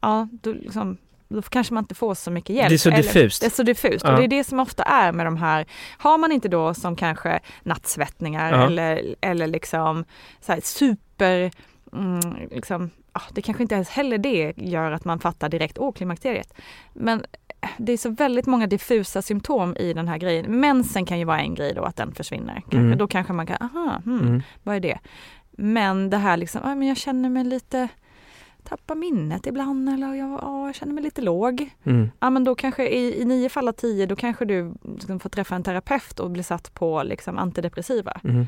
[0.00, 0.96] Ja, då, liksom,
[1.28, 2.68] då kanske man inte får så mycket hjälp.
[2.68, 3.40] Det är så Eller- diffust.
[3.40, 4.12] Det är så diffust Ja.
[4.12, 5.66] och det är det som ofta är med de här,
[5.98, 8.66] har man inte då som kanske nattsvettningar Ja.
[8.66, 10.04] eller, eller liksom
[10.40, 11.50] så super,
[11.92, 12.20] mm,
[12.50, 12.90] liksom,
[13.32, 16.54] det kanske inte ens heller det gör att man fattar direkt, åh klimakteriet.
[16.92, 17.24] Men
[17.78, 20.60] det är så väldigt många diffusa symptom i den här grejen.
[20.60, 22.62] Mensen kan ju vara en grej då, att den försvinner.
[22.72, 22.98] Mm.
[22.98, 24.42] Då kanske man kan, aha, hmm, Mm.
[24.62, 24.98] vad är det?
[25.50, 27.88] Men det här liksom, ah, men jag känner mig lite,
[28.64, 31.70] tappar minnet ibland eller jag, ah, jag känner mig lite låg.
[31.84, 32.10] Mm.
[32.20, 35.30] Ja men då kanske i, i nio fall av tio då kanske du liksom får
[35.30, 38.20] träffa en terapeut och bli satt på liksom antidepressiva.
[38.24, 38.46] Mm.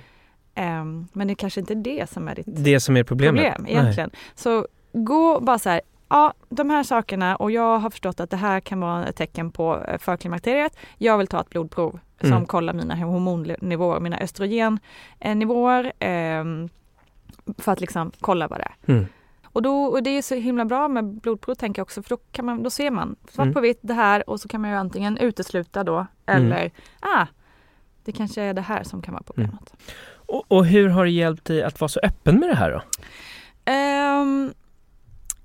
[0.54, 3.54] Ehm, men det kanske inte är det som är ditt Det som är problemet.
[3.54, 4.10] problem egentligen.
[4.34, 8.36] Så gå bara så här, ja de här sakerna och jag har förstått att det
[8.36, 10.76] här kan vara ett tecken på eh, förklimakteriet.
[10.98, 12.46] Jag vill ta ett blodprov som Mm.
[12.46, 16.68] kollar mina hormonnivåer, mina östrogennivåer ehm,
[17.58, 18.92] för att liksom kolla vad det är.
[18.92, 19.06] Mm.
[19.44, 22.16] Och, då, och det är så himla bra med blodprov tänker jag också för då,
[22.32, 23.54] kan man, då ser man svart Mm.
[23.54, 26.46] på vitt det här och så kan man ju antingen utesluta då Mm.
[26.52, 27.26] eller ah,
[28.04, 29.74] det kanske är det här som kan vara problemet.
[30.28, 32.82] Och, och hur har det hjälpt dig att vara så öppen med det här då?
[33.72, 34.52] Ehm,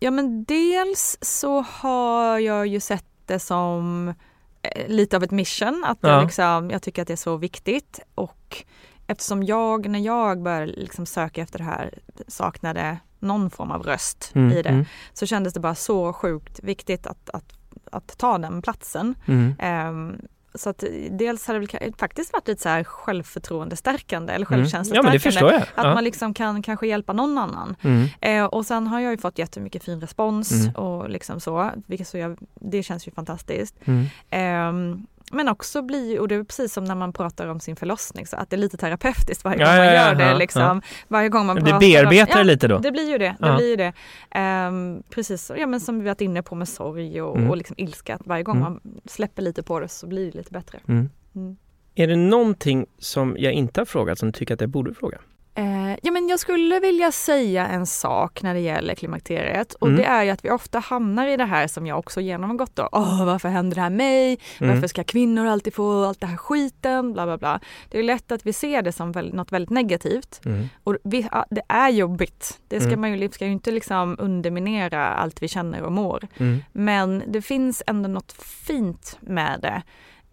[0.04, 4.14] ja men dels så har jag ju sett det som
[4.62, 6.10] eh, lite av ett mission att Ja.
[6.10, 8.64] jag, liksom, jag tycker att det är så viktigt och
[9.08, 14.32] eftersom jag när jag började liksom söka efter det här saknade någon form av röst
[14.36, 14.52] Mm.
[14.58, 14.86] i det Mm.
[15.14, 17.54] så kändes det bara så sjukt viktigt att, att,
[17.91, 19.16] att ta den platsen.
[19.28, 19.54] Mm.
[19.60, 20.22] Ehm,
[20.56, 24.60] så att dels har det faktiskt varit lite så här självförtroendestärkande eller Mm.
[24.60, 25.08] Ja självkänslostärkande.
[25.10, 25.62] men det förstår jag.
[25.62, 25.93] Att Ja.
[25.93, 27.76] man liksom kan kanske hjälpa någon annan.
[27.82, 28.08] Mm.
[28.22, 30.76] Eh, och sen har jag ju fått jättemycket fin respons Mm.
[30.76, 33.76] och liksom så, vilket så jag, det känns ju fantastiskt.
[33.86, 35.08] Mm.
[35.34, 38.36] Men också blir, och det är precis som när man pratar om sin förlossning, så
[38.38, 40.25] att det är lite terapeutiskt varje Ja, gång man ja, ja, gör det.
[40.25, 40.82] ja, liksom, ja.
[41.07, 42.77] Varje gång man pratar bearbetar om, det lite då?
[42.79, 43.36] det blir ju det.
[43.39, 43.55] det, Ja.
[43.55, 43.93] blir ju det.
[44.32, 47.49] Ehm, precis ja, men som vi varit inne på med sorg och, Mm.
[47.49, 48.15] och liksom ilska.
[48.15, 48.71] Att varje gång Mm.
[48.73, 50.79] man släpper lite på det så blir det lite bättre.
[50.88, 51.09] Mm.
[51.36, 51.57] Mm.
[51.95, 55.17] Är det någonting som jag inte har frågat som du tycker att jag borde fråga?
[55.56, 59.97] Eh, ja, men jag skulle vilja säga en sak när det gäller klimakteriet och Mm.
[59.99, 62.89] det är ju att vi ofta hamnar i det här som jag också genomgått då.
[62.91, 64.39] Åh, varför händer det här mig?
[64.60, 64.74] Mm.
[64.76, 67.14] Varför ska kvinnor alltid få allt det här skiten?
[67.14, 67.60] Bla bla bla.
[67.89, 70.70] Det är lätt att vi ser det som väl, något väldigt negativt Mm.
[70.84, 72.60] och vi, det är jobbigt.
[72.68, 73.02] Det ska Mm.
[73.02, 76.28] man ju, vi ska ju inte liksom underminera allt vi känner och mår.
[76.38, 76.64] Mm.
[76.72, 79.82] Men det finns ändå något fint med det.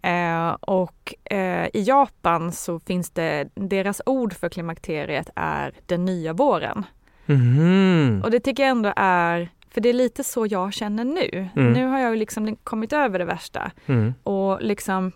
[0.01, 6.33] Eh, och eh, i Japan så finns det, deras ord för klimakteriet är den nya
[6.33, 6.85] våren.
[7.25, 8.21] Mhm.
[8.23, 11.47] Och det tycker jag ändå är, för det är lite så jag känner nu.
[11.55, 11.73] Mm.
[11.73, 14.13] Nu har jag liksom kommit över det värsta Mm.
[14.23, 15.11] och liksom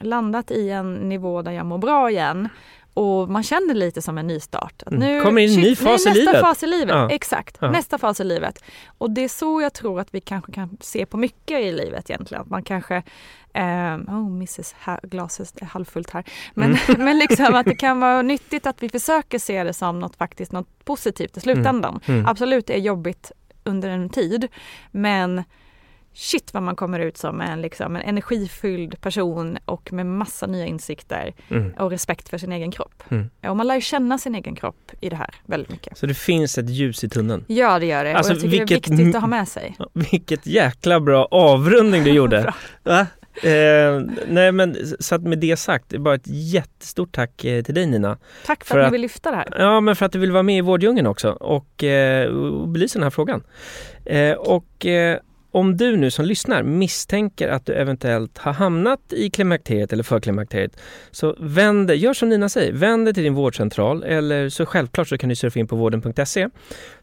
[0.00, 2.48] landat i en nivå där jag mår bra igen.
[2.96, 4.82] Och man känner lite som en nystart.
[4.86, 5.24] Att mm.
[5.24, 6.32] Kommer in en ny fas nu i livet.
[6.32, 7.10] Nästa fas i livet, Ja.
[7.10, 7.58] exakt.
[7.60, 7.70] Ja.
[7.70, 8.64] Nästa fas i livet.
[8.98, 12.10] Och det är så jag tror att vi kanske kan se på mycket i livet
[12.10, 12.42] egentligen.
[12.42, 12.96] Att man kanske,
[13.54, 16.24] eh, oh mrs ha- glaset är halvfullt här.
[16.54, 20.16] Men, men liksom att det kan vara nyttigt att vi försöker se det som något
[20.16, 22.00] faktiskt något positivt i slutändan.
[22.06, 22.26] Mm.
[22.26, 23.32] Absolut, det är jobbigt
[23.64, 24.48] under en tid.
[24.90, 25.42] Men
[26.18, 30.66] shit vad man kommer ut som en, liksom, en energifylld person och med massa nya
[30.66, 31.72] insikter Mm.
[31.78, 33.02] och respekt för sin egen kropp.
[33.08, 33.30] Mm.
[33.48, 35.98] Och man lär känna sin egen kropp i det här väldigt mycket.
[35.98, 37.44] Så det finns ett ljus i tunneln.
[37.46, 39.48] Ja det gör det Alltså, och jag tycker vilket det är viktigt att ha med
[39.48, 39.76] sig.
[39.92, 42.54] Vilket jäkla bra avrundning du gjorde.
[43.42, 47.74] Eh, nej men så att med det sagt, det bara ett jättestort tack eh, till
[47.74, 48.18] dig Nina.
[48.46, 49.46] Tack för, För att att- ni vill lyfta det här.
[49.58, 52.98] Ja men för att du vill vara med i Vårddjungeln också och, eh, och belysa
[52.98, 53.42] den här frågan.
[54.04, 55.18] Eh, och eh,
[55.56, 60.80] om du nu som lyssnar misstänker att du eventuellt har hamnat i klimakteriet eller förklimakteriet
[61.10, 65.18] så vänd gör som Nina säger, vänd dig till din vårdcentral eller så självklart så
[65.18, 66.48] kan du surfa in på vården.se.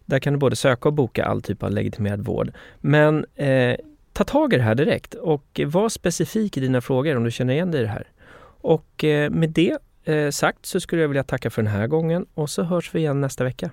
[0.05, 2.51] Där kan du både söka och boka all typ av legitimerad vård.
[2.79, 3.75] Men eh,
[4.13, 7.53] ta tag i det här direkt och var specifik i dina frågor om du känner
[7.53, 8.07] igen dig i det här.
[8.61, 12.25] Och eh, med det eh, sagt så skulle jag vilja tacka för den här gången
[12.33, 13.71] och så hörs vi igen nästa vecka.